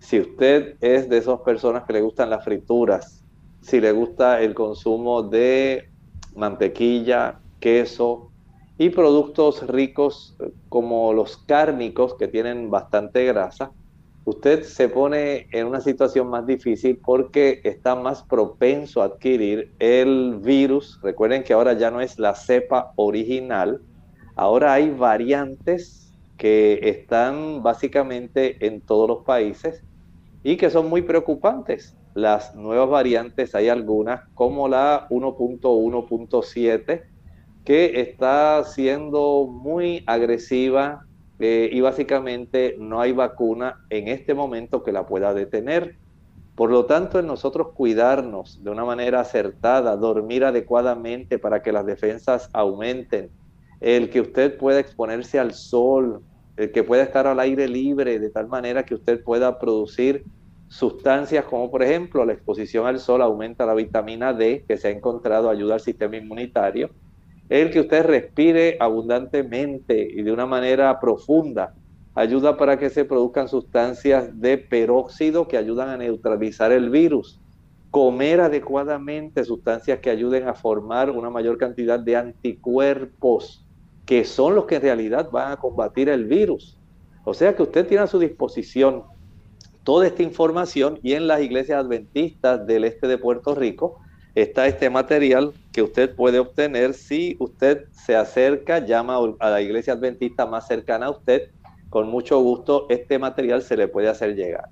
Si 0.00 0.20
usted 0.20 0.76
es 0.80 1.08
de 1.08 1.18
esas 1.18 1.40
personas 1.40 1.84
que 1.84 1.92
le 1.92 2.00
gustan 2.00 2.30
las 2.30 2.44
frituras, 2.44 3.24
si 3.60 3.80
le 3.80 3.92
gusta 3.92 4.40
el 4.40 4.54
consumo 4.54 5.22
de 5.22 5.90
mantequilla, 6.34 7.40
queso, 7.60 8.30
y 8.78 8.90
productos 8.90 9.66
ricos 9.66 10.36
eh, 10.38 10.52
como 10.68 11.12
los 11.12 11.36
cárnicos 11.36 12.14
que 12.14 12.28
tienen 12.28 12.70
bastante 12.70 13.24
grasa, 13.26 13.72
usted 14.24 14.62
se 14.62 14.88
pone 14.88 15.48
en 15.50 15.66
una 15.66 15.80
situación 15.80 16.28
más 16.28 16.46
difícil 16.46 17.00
porque 17.04 17.60
está 17.64 17.96
más 17.96 18.22
propenso 18.22 19.02
a 19.02 19.06
adquirir 19.06 19.74
el 19.80 20.38
virus. 20.40 21.00
Recuerden 21.02 21.42
que 21.42 21.52
ahora 21.52 21.72
ya 21.72 21.90
no 21.90 22.00
es 22.00 22.18
la 22.18 22.34
cepa 22.34 22.92
original, 22.96 23.82
ahora 24.36 24.74
hay 24.74 24.90
variantes 24.90 26.14
que 26.36 26.78
están 26.84 27.64
básicamente 27.64 28.64
en 28.64 28.80
todos 28.80 29.08
los 29.08 29.24
países 29.24 29.82
y 30.42 30.56
que 30.56 30.70
son 30.70 30.88
muy 30.88 31.02
preocupantes. 31.02 31.96
Las 32.14 32.54
nuevas 32.54 32.88
variantes, 32.88 33.54
hay 33.54 33.68
algunas 33.68 34.22
como 34.34 34.68
la 34.68 35.06
1.1.7, 35.10 37.02
que 37.64 38.00
está 38.00 38.64
siendo 38.64 39.46
muy 39.46 40.02
agresiva 40.06 41.04
eh, 41.38 41.68
y 41.70 41.80
básicamente 41.80 42.76
no 42.78 43.00
hay 43.00 43.12
vacuna 43.12 43.84
en 43.90 44.08
este 44.08 44.34
momento 44.34 44.82
que 44.82 44.92
la 44.92 45.06
pueda 45.06 45.34
detener. 45.34 45.96
Por 46.56 46.70
lo 46.70 46.86
tanto, 46.86 47.20
en 47.20 47.26
nosotros 47.26 47.68
cuidarnos 47.74 48.64
de 48.64 48.70
una 48.70 48.84
manera 48.84 49.20
acertada, 49.20 49.96
dormir 49.96 50.44
adecuadamente 50.44 51.38
para 51.38 51.62
que 51.62 51.70
las 51.70 51.86
defensas 51.86 52.50
aumenten, 52.52 53.30
el 53.80 54.10
que 54.10 54.22
usted 54.22 54.56
pueda 54.58 54.80
exponerse 54.80 55.38
al 55.38 55.52
sol 55.52 56.22
el 56.58 56.72
que 56.72 56.82
pueda 56.82 57.04
estar 57.04 57.26
al 57.26 57.38
aire 57.38 57.68
libre 57.68 58.18
de 58.18 58.30
tal 58.30 58.48
manera 58.48 58.84
que 58.84 58.94
usted 58.94 59.22
pueda 59.22 59.58
producir 59.58 60.24
sustancias 60.66 61.44
como 61.44 61.70
por 61.70 61.82
ejemplo 61.82 62.24
la 62.24 62.32
exposición 62.32 62.86
al 62.86 62.98
sol 62.98 63.22
aumenta 63.22 63.64
la 63.64 63.74
vitamina 63.74 64.34
D 64.34 64.64
que 64.66 64.76
se 64.76 64.88
ha 64.88 64.90
encontrado 64.90 65.48
ayuda 65.48 65.74
al 65.74 65.80
sistema 65.80 66.16
inmunitario, 66.16 66.90
el 67.48 67.70
que 67.70 67.80
usted 67.80 68.04
respire 68.04 68.76
abundantemente 68.80 70.08
y 70.12 70.22
de 70.22 70.32
una 70.32 70.46
manera 70.46 70.98
profunda 71.00 71.72
ayuda 72.14 72.56
para 72.56 72.76
que 72.76 72.90
se 72.90 73.04
produzcan 73.04 73.48
sustancias 73.48 74.40
de 74.40 74.58
peróxido 74.58 75.46
que 75.46 75.56
ayudan 75.56 75.88
a 75.88 75.96
neutralizar 75.96 76.72
el 76.72 76.90
virus. 76.90 77.40
Comer 77.90 78.40
adecuadamente 78.40 79.44
sustancias 79.44 80.00
que 80.00 80.10
ayuden 80.10 80.48
a 80.48 80.54
formar 80.54 81.10
una 81.10 81.30
mayor 81.30 81.56
cantidad 81.56 82.00
de 82.00 82.16
anticuerpos, 82.16 83.64
que 84.08 84.24
son 84.24 84.54
los 84.54 84.64
que 84.64 84.76
en 84.76 84.82
realidad 84.82 85.28
van 85.30 85.52
a 85.52 85.56
combatir 85.58 86.08
el 86.08 86.24
virus. 86.24 86.78
O 87.24 87.34
sea 87.34 87.54
que 87.54 87.62
usted 87.62 87.86
tiene 87.86 88.04
a 88.04 88.06
su 88.06 88.18
disposición 88.18 89.02
toda 89.84 90.06
esta 90.06 90.22
información 90.22 90.98
y 91.02 91.12
en 91.12 91.26
las 91.26 91.42
iglesias 91.42 91.84
adventistas 91.84 92.66
del 92.66 92.84
este 92.84 93.06
de 93.06 93.18
Puerto 93.18 93.54
Rico 93.54 93.98
está 94.34 94.66
este 94.66 94.88
material 94.88 95.52
que 95.72 95.82
usted 95.82 96.16
puede 96.16 96.38
obtener 96.38 96.94
si 96.94 97.36
usted 97.38 97.84
se 97.92 98.16
acerca, 98.16 98.78
llama 98.78 99.18
a 99.40 99.50
la 99.50 99.60
iglesia 99.60 99.92
adventista 99.92 100.46
más 100.46 100.66
cercana 100.66 101.06
a 101.06 101.10
usted 101.10 101.50
con 101.90 102.08
mucho 102.08 102.40
gusto 102.40 102.86
este 102.88 103.18
material 103.18 103.60
se 103.60 103.76
le 103.76 103.88
puede 103.88 104.08
hacer 104.08 104.34
llegar. 104.34 104.70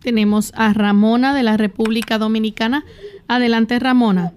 Tenemos 0.00 0.52
a 0.54 0.72
Ramona 0.72 1.34
de 1.34 1.42
la 1.42 1.56
República 1.56 2.18
Dominicana. 2.18 2.84
Adelante, 3.26 3.80
Ramona. 3.80 4.32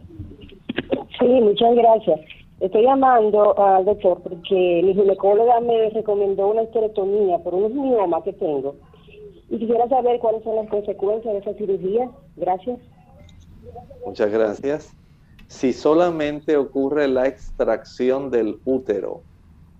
Sí, 1.20 1.28
muchas 1.28 1.76
gracias. 1.76 2.36
Estoy 2.60 2.84
llamando 2.84 3.58
al 3.60 3.86
doctor 3.86 4.22
porque 4.22 4.82
mi 4.84 4.93
ginecóloga 4.93 5.60
me 5.60 5.89
recomendó 5.91 6.47
una 6.47 6.64
esterectomía 6.64 7.38
por 7.39 7.53
unos 7.53 7.72
miomas 7.72 8.24
que 8.24 8.34
tengo. 8.34 8.76
Y 9.49 9.60
quisiera 9.60 9.88
saber 9.88 10.20
cuáles 10.20 10.43
son 10.43 10.55
las 10.55 10.70
consecuencias 10.70 11.34
de 11.34 11.39
esa 11.39 11.53
cirugía. 11.53 12.10
Gracias. 12.36 12.80
Muchas 14.05 14.32
gracias. 14.32 14.93
Si 15.47 15.72
solamente 15.72 16.58
ocurre 16.58 17.08
la 17.08 17.28
extracción 17.28 18.32
del 18.32 18.60
útero 18.66 19.22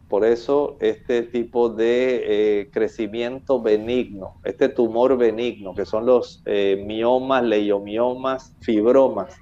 por 0.08 0.24
eso 0.24 0.78
este 0.80 1.24
tipo 1.24 1.70
de 1.70 2.62
eh, 2.62 2.70
crecimiento 2.72 3.62
benigno, 3.62 4.36
este 4.46 4.70
tumor 4.70 5.18
benigno, 5.18 5.76
que 5.76 5.86
son 5.86 6.06
los 6.06 6.42
eh, 6.46 6.82
miomas, 6.86 7.44
leiomiomas, 7.44 8.56
fibromas, 8.62 9.36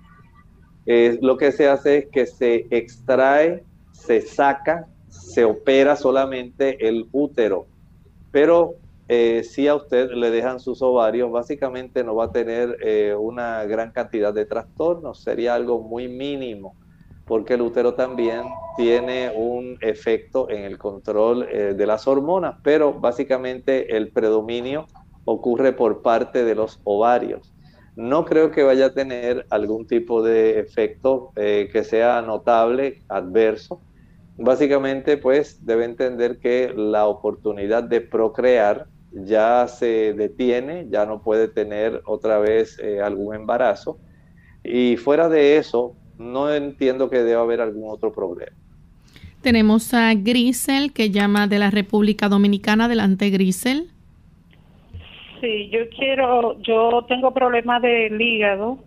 lo 0.85 1.37
que 1.37 1.51
se 1.51 1.67
hace 1.67 1.97
es 1.97 2.05
que 2.11 2.25
se 2.25 2.67
extrae, 2.69 3.63
se 3.91 4.21
saca, 4.21 4.87
se 5.09 5.43
opera 5.43 5.95
solamente 5.95 6.87
el 6.87 7.07
útero. 7.11 7.67
Pero 8.31 8.75
eh, 9.07 9.43
si 9.43 9.67
a 9.67 9.75
usted 9.75 10.11
le 10.11 10.29
dejan 10.29 10.59
sus 10.59 10.81
ovarios, 10.81 11.31
básicamente 11.31 12.03
no 12.03 12.15
va 12.15 12.25
a 12.25 12.31
tener 12.31 12.77
una 13.17 13.63
gran 13.65 13.91
cantidad 13.91 14.33
de 14.33 14.45
trastornos, 14.45 15.23
sería 15.23 15.55
algo 15.55 15.79
muy 15.79 16.07
mínimo 16.07 16.75
porque 17.25 17.55
el 17.55 17.61
útero 17.61 17.95
también 17.95 18.43
tiene 18.77 19.31
un 19.35 19.77
efecto 19.81 20.49
en 20.49 20.63
el 20.63 20.77
control 20.77 21.47
eh, 21.51 21.73
de 21.75 21.87
las 21.87 22.07
hormonas, 22.07 22.57
pero 22.63 22.93
básicamente 22.93 23.97
el 23.97 24.11
predominio 24.11 24.85
ocurre 25.25 25.73
por 25.73 26.01
parte 26.01 26.43
de 26.43 26.55
los 26.55 26.79
ovarios. 26.83 27.51
No 27.95 28.25
creo 28.25 28.51
que 28.51 28.63
vaya 28.63 28.87
a 28.87 28.93
tener 28.93 29.45
algún 29.49 29.87
tipo 29.87 30.21
de 30.21 30.59
efecto 30.59 31.31
eh, 31.35 31.69
que 31.71 31.83
sea 31.83 32.21
notable, 32.21 33.01
adverso. 33.07 33.81
Básicamente, 34.37 35.17
pues 35.17 35.65
debe 35.65 35.85
entender 35.85 36.39
que 36.39 36.73
la 36.75 37.05
oportunidad 37.07 37.83
de 37.83 38.01
procrear 38.01 38.87
ya 39.13 39.67
se 39.67 40.13
detiene, 40.13 40.87
ya 40.89 41.05
no 41.05 41.21
puede 41.21 41.47
tener 41.47 42.01
otra 42.05 42.39
vez 42.39 42.77
eh, 42.79 43.01
algún 43.01 43.33
embarazo. 43.33 43.97
Y 44.63 44.97
fuera 44.97 45.29
de 45.29 45.57
eso, 45.57 45.95
no 46.17 46.53
entiendo 46.53 47.09
que 47.09 47.23
deba 47.23 47.43
haber 47.43 47.61
algún 47.61 47.89
otro 47.89 48.11
problema. 48.11 48.51
Tenemos 49.41 49.93
a 49.93 50.13
Grisel 50.15 50.91
que 50.91 51.11
llama 51.11 51.47
de 51.47 51.59
la 51.59 51.69
República 51.69 52.29
Dominicana. 52.29 52.85
Adelante, 52.85 53.29
Grisel. 53.29 53.91
Sí, 55.41 55.69
yo 55.69 55.89
quiero, 55.89 56.59
yo 56.61 57.05
tengo 57.07 57.31
problemas 57.31 57.81
del 57.81 58.19
hígado 58.19 58.79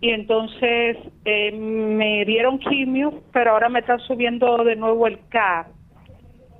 y 0.00 0.10
entonces 0.10 0.98
eh, 1.24 1.52
me 1.52 2.24
dieron 2.24 2.58
quimio, 2.58 3.22
pero 3.32 3.52
ahora 3.52 3.68
me 3.68 3.80
está 3.80 3.98
subiendo 3.98 4.64
de 4.64 4.76
nuevo 4.76 5.06
el 5.06 5.18
K. 5.28 5.68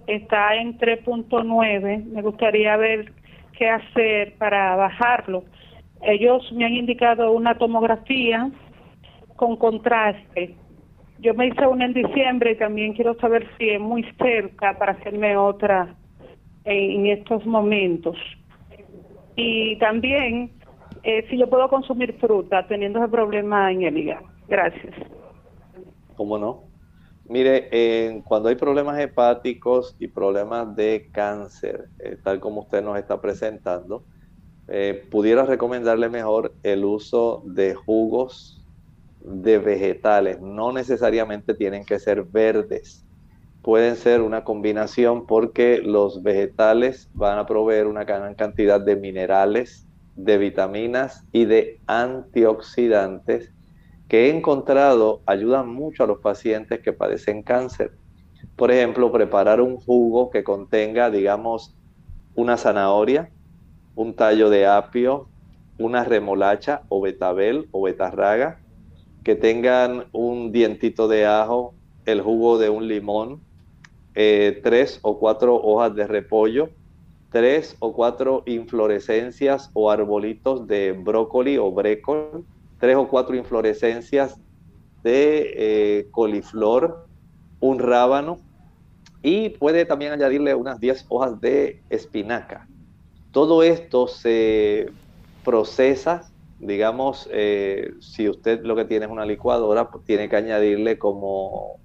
Está 0.07 0.55
en 0.57 0.79
3.9. 0.79 2.05
Me 2.05 2.23
gustaría 2.23 2.77
ver 2.77 3.13
qué 3.57 3.69
hacer 3.69 4.35
para 4.39 4.77
bajarlo 4.77 5.45
ellos 6.03 6.51
me 6.53 6.65
han 6.65 6.73
indicado 6.73 7.33
una 7.33 7.57
tomografía 7.57 8.51
con 9.37 9.57
contraste. 9.57 10.57
Yo 11.21 11.35
me 11.35 11.47
hice 11.47 11.67
una 11.67 11.85
en 11.85 11.95
diciembre 11.95 12.53
y 12.53 12.57
también 12.57 12.95
quiero 12.95 13.15
saber 13.21 13.49
si 13.57 13.71
es 13.71 13.81
muy 13.81 14.05
cerca 14.19 14.77
para 14.77 14.93
hacerme 14.93 15.37
otra 15.37 15.95
en, 16.65 17.07
estos 17.07 17.45
momentos. 17.47 18.17
Y 19.37 19.77
también 19.79 20.51
eh, 21.03 21.27
si 21.29 21.39
yo 21.39 21.49
puedo 21.49 21.69
consumir 21.69 22.19
fruta 22.19 22.67
teniendo 22.67 22.99
ese 22.99 23.09
problema 23.09 23.73
en 23.73 23.83
el 23.83 23.99
hígado. 23.99 24.27
Gracias. 24.49 24.95
¿Cómo 26.17 26.39
no? 26.39 26.65
Mire, 27.25 28.23
cuando 28.25 28.49
hay 28.49 28.57
problemas 28.57 28.99
hepáticos 28.99 29.97
y 29.99 30.09
problemas 30.09 30.75
de 30.77 31.09
cáncer, 31.13 31.89
eh, 31.99 32.17
tal 32.23 32.41
como 32.41 32.63
usted 32.63 32.83
nos 32.83 32.99
está 32.99 33.21
presentando, 33.21 34.05
eh, 34.69 35.07
pudiera 35.11 35.45
recomendarle 35.45 36.09
mejor 36.09 36.55
el 36.63 36.85
uso 36.85 37.43
de 37.45 37.75
jugos 37.75 38.65
de 39.21 39.59
vegetales. 39.59 40.41
No 40.41 40.73
necesariamente 40.73 41.55
tienen 41.55 41.85
que 41.85 41.99
ser 41.99 42.25
verdes. 42.25 43.02
Pueden 43.63 43.95
ser 43.95 44.23
una 44.23 44.43
combinación 44.43 45.27
porque 45.27 45.81
los 45.83 46.23
vegetales 46.23 47.09
van 47.15 47.39
a 47.39 47.47
proveer 47.47 47.87
una 47.87 48.05
gran 48.05 48.35
cantidad 48.35 48.81
de 48.81 48.97
minerales, 48.97 49.87
de 50.17 50.37
vitaminas 50.37 51.25
y 51.33 51.45
de 51.45 51.81
antioxidantes 51.87 53.53
que 54.09 54.27
he 54.27 54.37
encontrado 54.37 55.23
ayudan 55.27 55.73
mucho 55.73 56.05
a 56.05 56.07
los 56.07 56.19
pacientes 56.19 56.81
que 56.81 56.93
padecen 56.93 57.43
cáncer. 57.43 57.93
Por 58.57 58.71
ejemplo, 58.71 59.11
preparar 59.11 59.61
un 59.61 59.79
jugo 59.79 60.29
que 60.29 60.45
contenga, 60.45 61.09
digamos, 61.09 61.75
una 62.35 62.57
zanahoria, 62.57 63.31
un 63.95 64.15
tallo 64.15 64.51
de 64.51 64.67
apio, 64.67 65.29
una 65.79 66.05
remolacha 66.05 66.83
o 66.89 67.01
betabel 67.01 67.69
o 67.71 67.83
betarraga, 67.83 68.61
que 69.25 69.37
tengan 69.37 70.07
un 70.13 70.53
dientito 70.53 71.09
de 71.09 71.27
ajo, 71.27 71.75
el 72.05 72.21
jugo 72.21 72.59
de 72.59 72.69
un 72.69 72.89
limón, 72.89 73.41
eh, 74.15 74.61
tres 74.63 74.99
o 75.03 75.19
cuatro 75.19 75.57
hojas 75.57 75.95
de 75.95 76.07
repollo, 76.07 76.71
tres 77.31 77.77
o 77.81 77.95
cuatro 77.95 78.43
inflorescencias 78.47 79.71
o 79.73 79.91
arbolitos 79.91 80.67
de 80.67 80.93
brócoli 80.93 81.59
o 81.59 81.73
brécol, 81.73 82.47
tres 82.79 82.97
o 82.97 83.09
cuatro 83.09 83.35
inflorescencias 83.37 84.39
de 85.03 85.53
eh, 85.57 86.09
coliflor, 86.11 87.09
un 87.61 87.79
rábano 87.79 88.39
y 89.23 89.51
puede 89.51 89.87
también 89.87 90.13
añadirle 90.13 90.55
unas 90.55 90.81
10 90.81 91.07
hojas 91.09 91.41
de 91.41 91.85
espinaca. 91.89 92.69
Todo 93.31 93.63
esto 93.63 94.09
se 94.09 94.89
procesa, 95.45 96.29
digamos, 96.59 97.29
eh, 97.33 97.93
si 98.01 98.29
usted 98.29 98.63
lo 98.63 98.77
que 98.77 98.85
tiene 98.85 99.07
es 99.07 99.13
una 99.13 99.25
licuadora, 99.25 99.91
pues 99.91 100.05
tiene 100.05 100.29
que 100.29 100.37
añadirle 100.37 100.99
como 100.99 101.79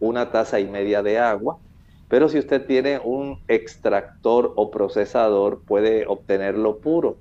una 0.00 0.30
taza 0.32 0.60
y 0.60 0.66
media 0.66 1.02
de 1.02 1.18
agua, 1.18 1.60
pero 2.08 2.28
si 2.28 2.38
usted 2.38 2.66
tiene 2.66 2.98
un 2.98 3.40
extractor 3.48 4.52
o 4.56 4.70
procesador, 4.70 5.62
puede 5.64 6.06
obtenerlo 6.06 6.78
puro. 6.78 7.18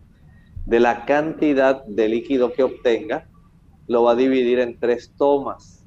De 0.66 0.80
la 0.80 1.06
cantidad 1.06 1.84
de 1.86 2.08
líquido 2.10 2.54
que 2.54 2.64
obtenga, 2.64 3.28
lo 3.88 4.04
va 4.04 4.12
a 4.12 4.16
dividir 4.16 4.60
en 4.60 4.80
tres 4.80 5.14
tomas. 5.18 5.86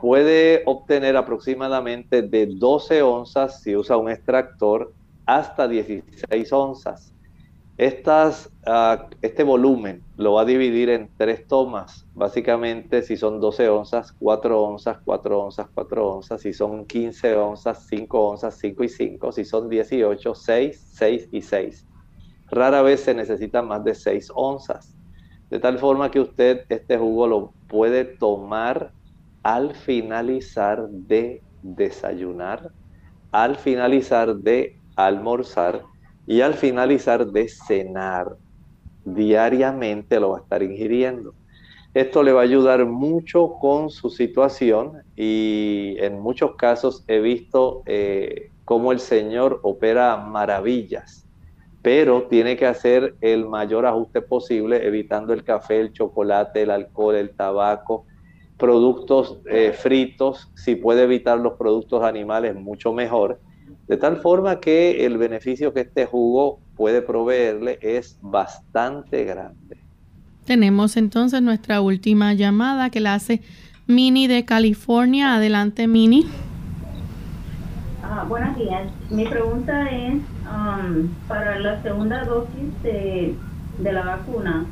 Puede 0.00 0.62
obtener 0.64 1.16
aproximadamente 1.16 2.22
de 2.22 2.46
12 2.46 3.02
onzas 3.02 3.62
si 3.62 3.76
usa 3.76 3.96
un 3.96 4.10
extractor 4.10 4.92
hasta 5.26 5.68
16 5.68 6.52
onzas. 6.52 7.14
Estas, 7.80 8.52
ah, 8.66 9.08
este 9.22 9.42
volumen 9.42 10.04
lo 10.18 10.34
va 10.34 10.42
a 10.42 10.44
dividir 10.44 10.90
en 10.90 11.08
tres 11.16 11.46
tomas. 11.46 12.06
Básicamente, 12.12 13.00
si 13.00 13.16
son 13.16 13.40
12 13.40 13.70
onzas, 13.70 14.12
4 14.18 14.62
onzas, 14.62 14.98
4 15.02 15.40
onzas, 15.40 15.66
4 15.72 16.06
onzas. 16.06 16.42
Si 16.42 16.52
son 16.52 16.84
15 16.84 17.36
onzas, 17.36 17.86
5 17.88 18.20
onzas, 18.20 18.58
5 18.58 18.84
y 18.84 18.88
5. 18.90 19.32
Si 19.32 19.46
son 19.46 19.70
18, 19.70 20.34
6, 20.34 20.90
6 20.92 21.28
y 21.32 21.40
6. 21.40 21.86
Rara 22.50 22.82
vez 22.82 23.00
se 23.00 23.14
necesitan 23.14 23.66
más 23.66 23.82
de 23.82 23.94
6 23.94 24.30
onzas. 24.34 24.94
De 25.48 25.58
tal 25.58 25.78
forma 25.78 26.10
que 26.10 26.20
usted 26.20 26.66
este 26.68 26.98
jugo 26.98 27.26
lo 27.26 27.54
puede 27.66 28.04
tomar 28.04 28.92
al 29.42 29.74
finalizar 29.74 30.86
de 30.90 31.42
desayunar 31.62 32.72
al 33.32 33.56
finalizar 33.56 34.34
de 34.36 34.80
almorzar 34.96 35.82
y 36.30 36.42
al 36.42 36.54
finalizar 36.54 37.26
de 37.26 37.48
cenar. 37.48 38.36
Diariamente 39.04 40.20
lo 40.20 40.30
va 40.30 40.38
a 40.38 40.40
estar 40.42 40.62
ingiriendo. 40.62 41.34
Esto 41.92 42.22
le 42.22 42.30
va 42.30 42.42
a 42.42 42.44
ayudar 42.44 42.86
mucho 42.86 43.54
con 43.60 43.90
su 43.90 44.10
situación 44.10 45.02
y 45.16 45.96
en 45.98 46.20
muchos 46.20 46.54
casos 46.54 47.02
he 47.08 47.18
visto 47.18 47.82
eh, 47.84 48.52
cómo 48.64 48.92
el 48.92 49.00
Señor 49.00 49.58
opera 49.64 50.16
maravillas, 50.18 51.26
pero 51.82 52.28
tiene 52.28 52.56
que 52.56 52.66
hacer 52.66 53.16
el 53.20 53.48
mayor 53.48 53.84
ajuste 53.84 54.22
posible, 54.22 54.86
evitando 54.86 55.32
el 55.32 55.42
café, 55.42 55.80
el 55.80 55.92
chocolate, 55.92 56.62
el 56.62 56.70
alcohol, 56.70 57.16
el 57.16 57.30
tabaco, 57.30 58.04
productos 58.56 59.40
eh, 59.50 59.72
fritos, 59.72 60.48
si 60.54 60.76
puede 60.76 61.02
evitar 61.02 61.40
los 61.40 61.54
productos 61.54 62.04
animales, 62.04 62.54
mucho 62.54 62.92
mejor, 62.92 63.40
de 63.90 63.96
tal 63.96 64.18
forma 64.18 64.60
que 64.60 65.04
el 65.04 65.18
beneficio 65.18 65.74
que 65.74 65.80
este 65.80 66.06
jugo 66.06 66.60
puede 66.76 67.02
proveerle 67.02 67.76
es 67.82 68.16
bastante 68.22 69.24
grande. 69.24 69.78
Tenemos 70.44 70.96
entonces 70.96 71.42
nuestra 71.42 71.80
última 71.80 72.32
llamada 72.34 72.90
que 72.90 73.00
la 73.00 73.14
hace 73.14 73.42
Mini 73.88 74.28
de 74.28 74.44
California. 74.44 75.34
Adelante, 75.34 75.88
Mini. 75.88 76.24
Ah, 78.04 78.24
buenos 78.28 78.56
días. 78.56 78.88
Mi 79.10 79.26
pregunta 79.26 79.88
es, 79.88 80.14
um, 80.14 81.08
para 81.26 81.58
la 81.58 81.82
segunda 81.82 82.22
dosis 82.22 82.82
de, 82.84 83.34
de 83.78 83.92
la 83.92 84.04
vacuna, 84.04 84.66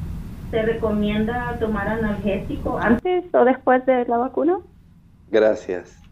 ¿se 0.52 0.62
recomienda 0.62 1.56
tomar 1.58 1.88
analgésico 1.88 2.78
antes 2.78 3.24
o 3.34 3.44
después 3.44 3.84
de 3.84 4.04
la 4.04 4.16
vacuna? 4.16 4.58
Gracias. 5.28 6.07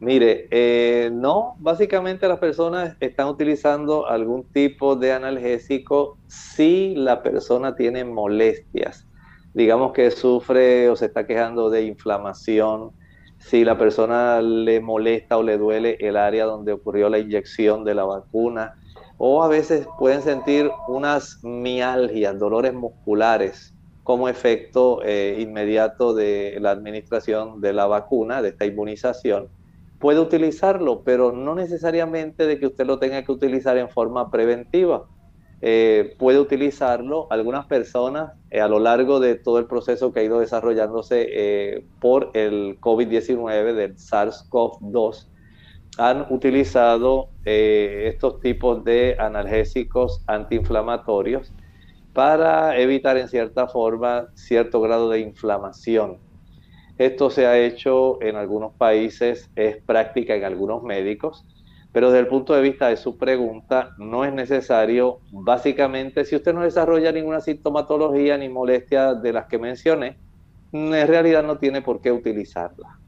Mire, 0.00 0.46
eh, 0.52 1.10
no, 1.12 1.56
básicamente 1.58 2.28
las 2.28 2.38
personas 2.38 2.96
están 3.00 3.26
utilizando 3.26 4.06
algún 4.06 4.44
tipo 4.44 4.94
de 4.94 5.12
analgésico 5.12 6.18
si 6.28 6.94
la 6.94 7.20
persona 7.20 7.74
tiene 7.74 8.04
molestias. 8.04 9.08
Digamos 9.54 9.92
que 9.92 10.12
sufre 10.12 10.88
o 10.88 10.94
se 10.94 11.06
está 11.06 11.26
quejando 11.26 11.68
de 11.68 11.82
inflamación, 11.82 12.92
si 13.38 13.64
la 13.64 13.76
persona 13.76 14.40
le 14.40 14.80
molesta 14.80 15.36
o 15.36 15.42
le 15.42 15.58
duele 15.58 15.96
el 15.98 16.16
área 16.16 16.44
donde 16.44 16.72
ocurrió 16.72 17.08
la 17.08 17.18
inyección 17.18 17.84
de 17.84 17.94
la 17.96 18.04
vacuna, 18.04 18.76
o 19.16 19.42
a 19.42 19.48
veces 19.48 19.88
pueden 19.98 20.22
sentir 20.22 20.70
unas 20.86 21.40
mialgias, 21.42 22.38
dolores 22.38 22.72
musculares 22.72 23.74
como 24.04 24.28
efecto 24.28 25.00
eh, 25.02 25.38
inmediato 25.40 26.14
de 26.14 26.58
la 26.60 26.70
administración 26.70 27.60
de 27.60 27.72
la 27.72 27.86
vacuna, 27.86 28.42
de 28.42 28.50
esta 28.50 28.64
inmunización 28.64 29.48
puede 29.98 30.20
utilizarlo, 30.20 31.02
pero 31.02 31.32
no 31.32 31.54
necesariamente 31.54 32.46
de 32.46 32.58
que 32.58 32.66
usted 32.66 32.86
lo 32.86 32.98
tenga 32.98 33.22
que 33.24 33.32
utilizar 33.32 33.76
en 33.76 33.88
forma 33.88 34.30
preventiva. 34.30 35.06
Eh, 35.60 36.14
puede 36.18 36.38
utilizarlo 36.38 37.26
algunas 37.30 37.66
personas 37.66 38.32
eh, 38.50 38.60
a 38.60 38.68
lo 38.68 38.78
largo 38.78 39.18
de 39.18 39.34
todo 39.34 39.58
el 39.58 39.66
proceso 39.66 40.12
que 40.12 40.20
ha 40.20 40.22
ido 40.22 40.38
desarrollándose 40.38 41.26
eh, 41.28 41.84
por 42.00 42.30
el 42.34 42.78
COVID-19 42.80 43.74
del 43.74 43.96
SARS-CoV-2 43.96 45.26
han 45.96 46.26
utilizado 46.30 47.30
estos 47.44 48.38
tipos 48.38 48.84
de 48.84 49.16
analgésicos 49.18 50.22
antiinflamatorios 50.28 51.52
para 52.12 52.78
evitar 52.78 53.16
en 53.16 53.26
cierta 53.26 53.66
forma 53.66 54.28
cierto 54.34 54.80
grado 54.80 55.10
de 55.10 55.20
inflamación 55.20 56.18
esto 56.98 57.30
se 57.30 57.46
ha 57.46 57.58
hecho 57.58 58.20
en 58.22 58.36
algunos 58.36 58.72
países, 58.74 59.50
es 59.56 59.76
práctica 59.78 60.34
en 60.34 60.44
algunos 60.44 60.82
médicos, 60.82 61.44
pero 61.92 62.10
desde 62.10 62.20
el 62.20 62.26
punto 62.26 62.54
de 62.54 62.60
vista 62.62 62.88
de 62.88 62.96
su 62.96 63.16
pregunta, 63.16 63.94
no 63.98 64.24
es 64.24 64.32
necesario, 64.32 65.20
básicamente, 65.30 66.24
si 66.24 66.36
usted 66.36 66.52
no 66.52 66.62
desarrolla 66.62 67.12
ninguna 67.12 67.40
sintomatología 67.40 68.36
ni 68.36 68.48
molestia 68.48 69.14
de 69.14 69.32
las 69.32 69.46
que 69.46 69.58
mencioné, 69.58 70.16
en 70.72 71.08
realidad 71.08 71.42
no 71.42 71.56
tiene 71.56 71.80
por 71.80 72.00
qué 72.00 72.12
utilizarla. 72.12 72.98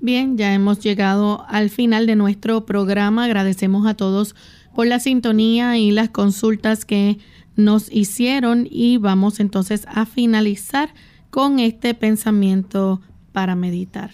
Bien, 0.00 0.36
ya 0.36 0.52
hemos 0.52 0.80
llegado 0.80 1.44
al 1.48 1.70
final 1.70 2.06
de 2.06 2.16
nuestro 2.16 2.66
programa. 2.66 3.24
Agradecemos 3.24 3.86
a 3.86 3.94
todos 3.94 4.34
por 4.74 4.86
la 4.86 5.00
sintonía 5.00 5.78
y 5.78 5.90
las 5.90 6.10
consultas 6.10 6.84
que 6.84 7.18
nos 7.56 7.90
hicieron 7.90 8.68
y 8.70 8.98
vamos 8.98 9.40
entonces 9.40 9.86
a 9.88 10.04
finalizar 10.04 10.90
con 11.30 11.58
este 11.58 11.94
pensamiento 11.94 13.00
para 13.36 13.54
meditar? 13.54 14.08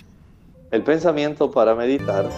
El 0.73 0.83
pensamiento 0.83 1.49
para 1.49 1.77
meditar 1.77 2.29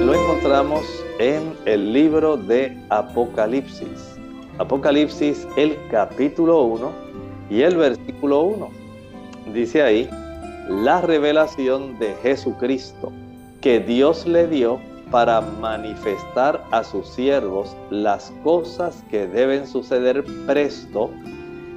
lo 0.00 0.14
encontramos 0.14 1.04
en 1.18 1.52
el 1.66 1.92
libro 1.92 2.38
de 2.38 2.74
Apocalipsis. 2.88 4.16
Apocalipsis, 4.56 5.46
el 5.58 5.76
capítulo 5.90 6.62
1 6.62 6.90
y 7.50 7.60
el 7.60 7.76
versículo 7.76 8.44
1. 8.44 8.70
Dice 9.52 9.82
ahí, 9.82 10.08
la 10.70 11.02
revelación 11.02 11.98
de 11.98 12.14
Jesucristo 12.22 13.12
que 13.60 13.80
Dios 13.80 14.26
le 14.26 14.46
dio 14.46 14.80
para 15.10 15.42
manifestar 15.42 16.64
a 16.70 16.82
sus 16.82 17.06
siervos 17.10 17.76
las 17.90 18.32
cosas 18.42 19.04
que 19.10 19.26
deben 19.26 19.66
suceder 19.66 20.24
presto 20.46 21.10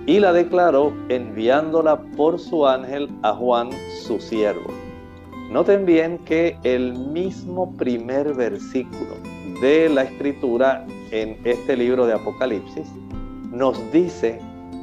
y 0.09 0.19
la 0.19 0.33
declaró 0.33 0.91
enviándola 1.09 2.01
por 2.17 2.39
su 2.39 2.65
ángel 2.65 3.07
a 3.21 3.31
Juan, 3.31 3.69
su 4.01 4.19
siervo. 4.19 4.71
Noten 5.51 5.85
bien 5.85 6.17
que 6.25 6.57
el 6.63 6.95
mismo 6.95 7.77
primer 7.77 8.33
versículo 8.33 9.17
de 9.61 9.87
la 9.87 10.05
escritura 10.05 10.83
en 11.11 11.37
este 11.43 11.77
libro 11.77 12.07
de 12.07 12.13
Apocalipsis 12.13 12.87
nos 13.51 13.79
dice 13.91 14.39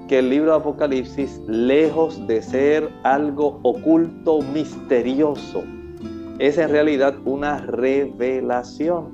que 0.07 0.21
el 0.21 0.31
libro 0.31 0.53
de 0.53 0.59
Apocalipsis, 0.59 1.41
lejos 1.49 2.25
de 2.29 2.41
ser 2.41 2.89
algo 3.03 3.59
oculto, 3.65 4.43
misterioso, 4.55 5.65
es 6.39 6.57
en 6.57 6.71
realidad 6.71 7.17
una 7.25 7.59
revelación. 7.63 9.11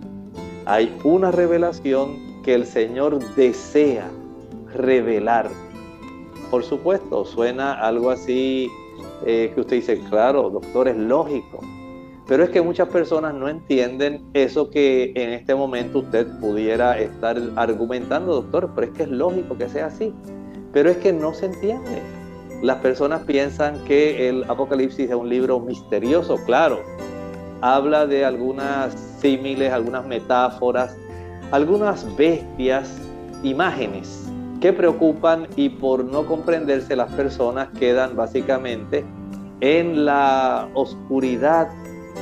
Hay 0.67 0.95
una 1.05 1.31
revelación 1.31 2.43
que 2.43 2.53
el 2.53 2.67
Señor 2.67 3.19
desea 3.35 4.11
revelar 4.75 5.49
por 6.53 6.64
supuesto, 6.64 7.24
suena 7.24 7.72
algo 7.72 8.11
así 8.11 8.70
eh, 9.24 9.50
que 9.55 9.62
usted 9.62 9.76
dice, 9.76 9.98
claro, 10.11 10.50
doctor, 10.50 10.86
es 10.86 10.98
lógico. 10.98 11.61
Pero 12.28 12.44
es 12.44 12.50
que 12.50 12.61
muchas 12.61 12.88
personas 12.88 13.32
no 13.32 13.48
entienden 13.48 14.22
eso 14.34 14.68
que 14.68 15.14
en 15.16 15.30
este 15.30 15.55
momento 15.55 16.00
usted 16.00 16.26
pudiera 16.40 16.98
estar 17.00 17.40
argumentando, 17.57 18.34
doctor, 18.34 18.70
pero 18.74 18.86
es 18.86 18.92
que 18.92 19.05
es 19.05 19.09
lógico 19.09 19.57
que 19.57 19.66
sea 19.70 19.86
así. 19.86 20.12
Pero 20.74 20.90
es 20.90 20.98
que 20.98 21.11
no 21.11 21.32
se 21.32 21.46
entiende. 21.46 22.03
Las 22.61 22.76
personas 22.80 23.22
piensan 23.22 23.82
que 23.84 24.28
el 24.28 24.44
Apocalipsis 24.44 25.09
es 25.09 25.16
un 25.16 25.30
libro 25.30 25.59
misterioso, 25.59 26.36
claro. 26.44 26.82
Habla 27.62 28.07
de 28.07 28.26
algunas 28.26 28.92
símiles, 29.22 29.72
algunas 29.72 30.07
metáforas, 30.07 30.94
algunas 31.50 32.14
bestias, 32.14 32.94
imágenes 33.42 34.32
que 34.63 34.73
preocupan 34.73 35.49
y 35.57 35.71
por 35.71 36.05
no 36.05 36.25
comprenderse 36.25 36.95
las 36.95 37.13
personas 37.13 37.69
quedan 37.81 38.15
básicamente 38.15 39.05
en 39.61 40.05
la 40.05 40.69
oscuridad 40.75 41.69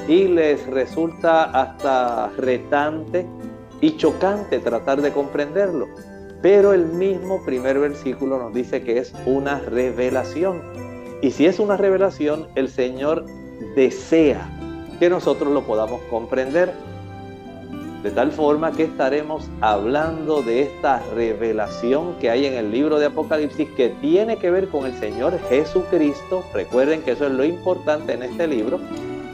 y 0.08 0.24
les 0.24 0.66
resulta 0.66 1.44
hasta 1.44 2.30
retante 2.38 3.26
y 3.82 3.98
chocante 3.98 4.58
tratar 4.58 5.02
de 5.02 5.12
comprenderlo. 5.12 5.86
Pero 6.40 6.72
el 6.72 6.86
mismo 6.86 7.44
primer 7.44 7.78
versículo 7.78 8.38
nos 8.38 8.54
dice 8.54 8.82
que 8.82 8.96
es 8.96 9.12
una 9.26 9.60
revelación. 9.60 10.62
Y 11.20 11.32
si 11.32 11.44
es 11.44 11.58
una 11.58 11.76
revelación, 11.76 12.48
el 12.54 12.70
Señor 12.70 13.26
desea 13.76 14.48
que 14.98 15.10
nosotros 15.10 15.52
lo 15.52 15.66
podamos 15.66 16.00
comprender 16.08 16.72
de 18.02 18.10
tal 18.10 18.32
forma 18.32 18.72
que 18.72 18.84
estaremos 18.84 19.48
hablando 19.60 20.42
de 20.42 20.62
esta 20.62 21.02
revelación 21.14 22.14
que 22.20 22.30
hay 22.30 22.46
en 22.46 22.54
el 22.54 22.70
libro 22.70 22.98
de 22.98 23.06
Apocalipsis 23.06 23.68
que 23.76 23.90
tiene 24.00 24.36
que 24.36 24.50
ver 24.50 24.68
con 24.68 24.86
el 24.86 24.94
Señor 24.94 25.38
Jesucristo. 25.48 26.42
Recuerden 26.54 27.02
que 27.02 27.12
eso 27.12 27.26
es 27.26 27.32
lo 27.32 27.44
importante 27.44 28.14
en 28.14 28.22
este 28.22 28.46
libro. 28.46 28.80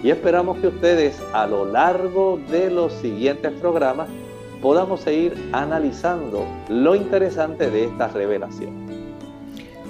Y 0.03 0.11
esperamos 0.11 0.59
que 0.59 0.69
ustedes 0.69 1.17
a 1.33 1.47
lo 1.47 1.64
largo 1.64 2.41
de 2.51 2.71
los 2.71 2.93
siguientes 2.95 3.53
programas 3.53 4.09
podamos 4.61 5.01
seguir 5.01 5.35
analizando 5.53 6.45
lo 6.69 6.95
interesante 6.97 7.71
de 7.71 7.85
esta 7.85 8.09
revelación. 8.09 8.87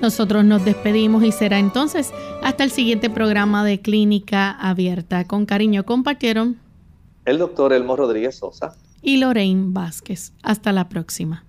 Nosotros 0.00 0.44
nos 0.44 0.64
despedimos 0.64 1.24
y 1.24 1.32
será 1.32 1.58
entonces 1.58 2.12
hasta 2.42 2.64
el 2.64 2.70
siguiente 2.70 3.08
programa 3.08 3.64
de 3.64 3.80
Clínica 3.80 4.50
Abierta. 4.50 5.24
Con 5.24 5.46
cariño 5.46 5.84
compartieron 5.84 6.65
el 7.26 7.38
doctor 7.38 7.72
Elmo 7.72 7.96
Rodríguez 7.96 8.38
Sosa 8.38 8.76
y 9.02 9.18
Lorraine 9.18 9.66
Vázquez. 9.68 10.32
Hasta 10.42 10.72
la 10.72 10.88
próxima. 10.88 11.44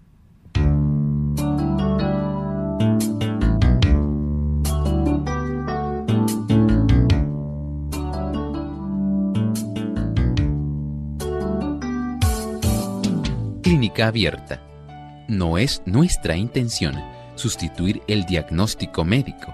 Clínica 13.61 14.07
abierta. 14.07 14.63
No 15.27 15.57
es 15.57 15.81
nuestra 15.85 16.35
intención 16.35 16.95
sustituir 17.35 18.01
el 18.07 18.25
diagnóstico 18.25 19.05
médico 19.05 19.53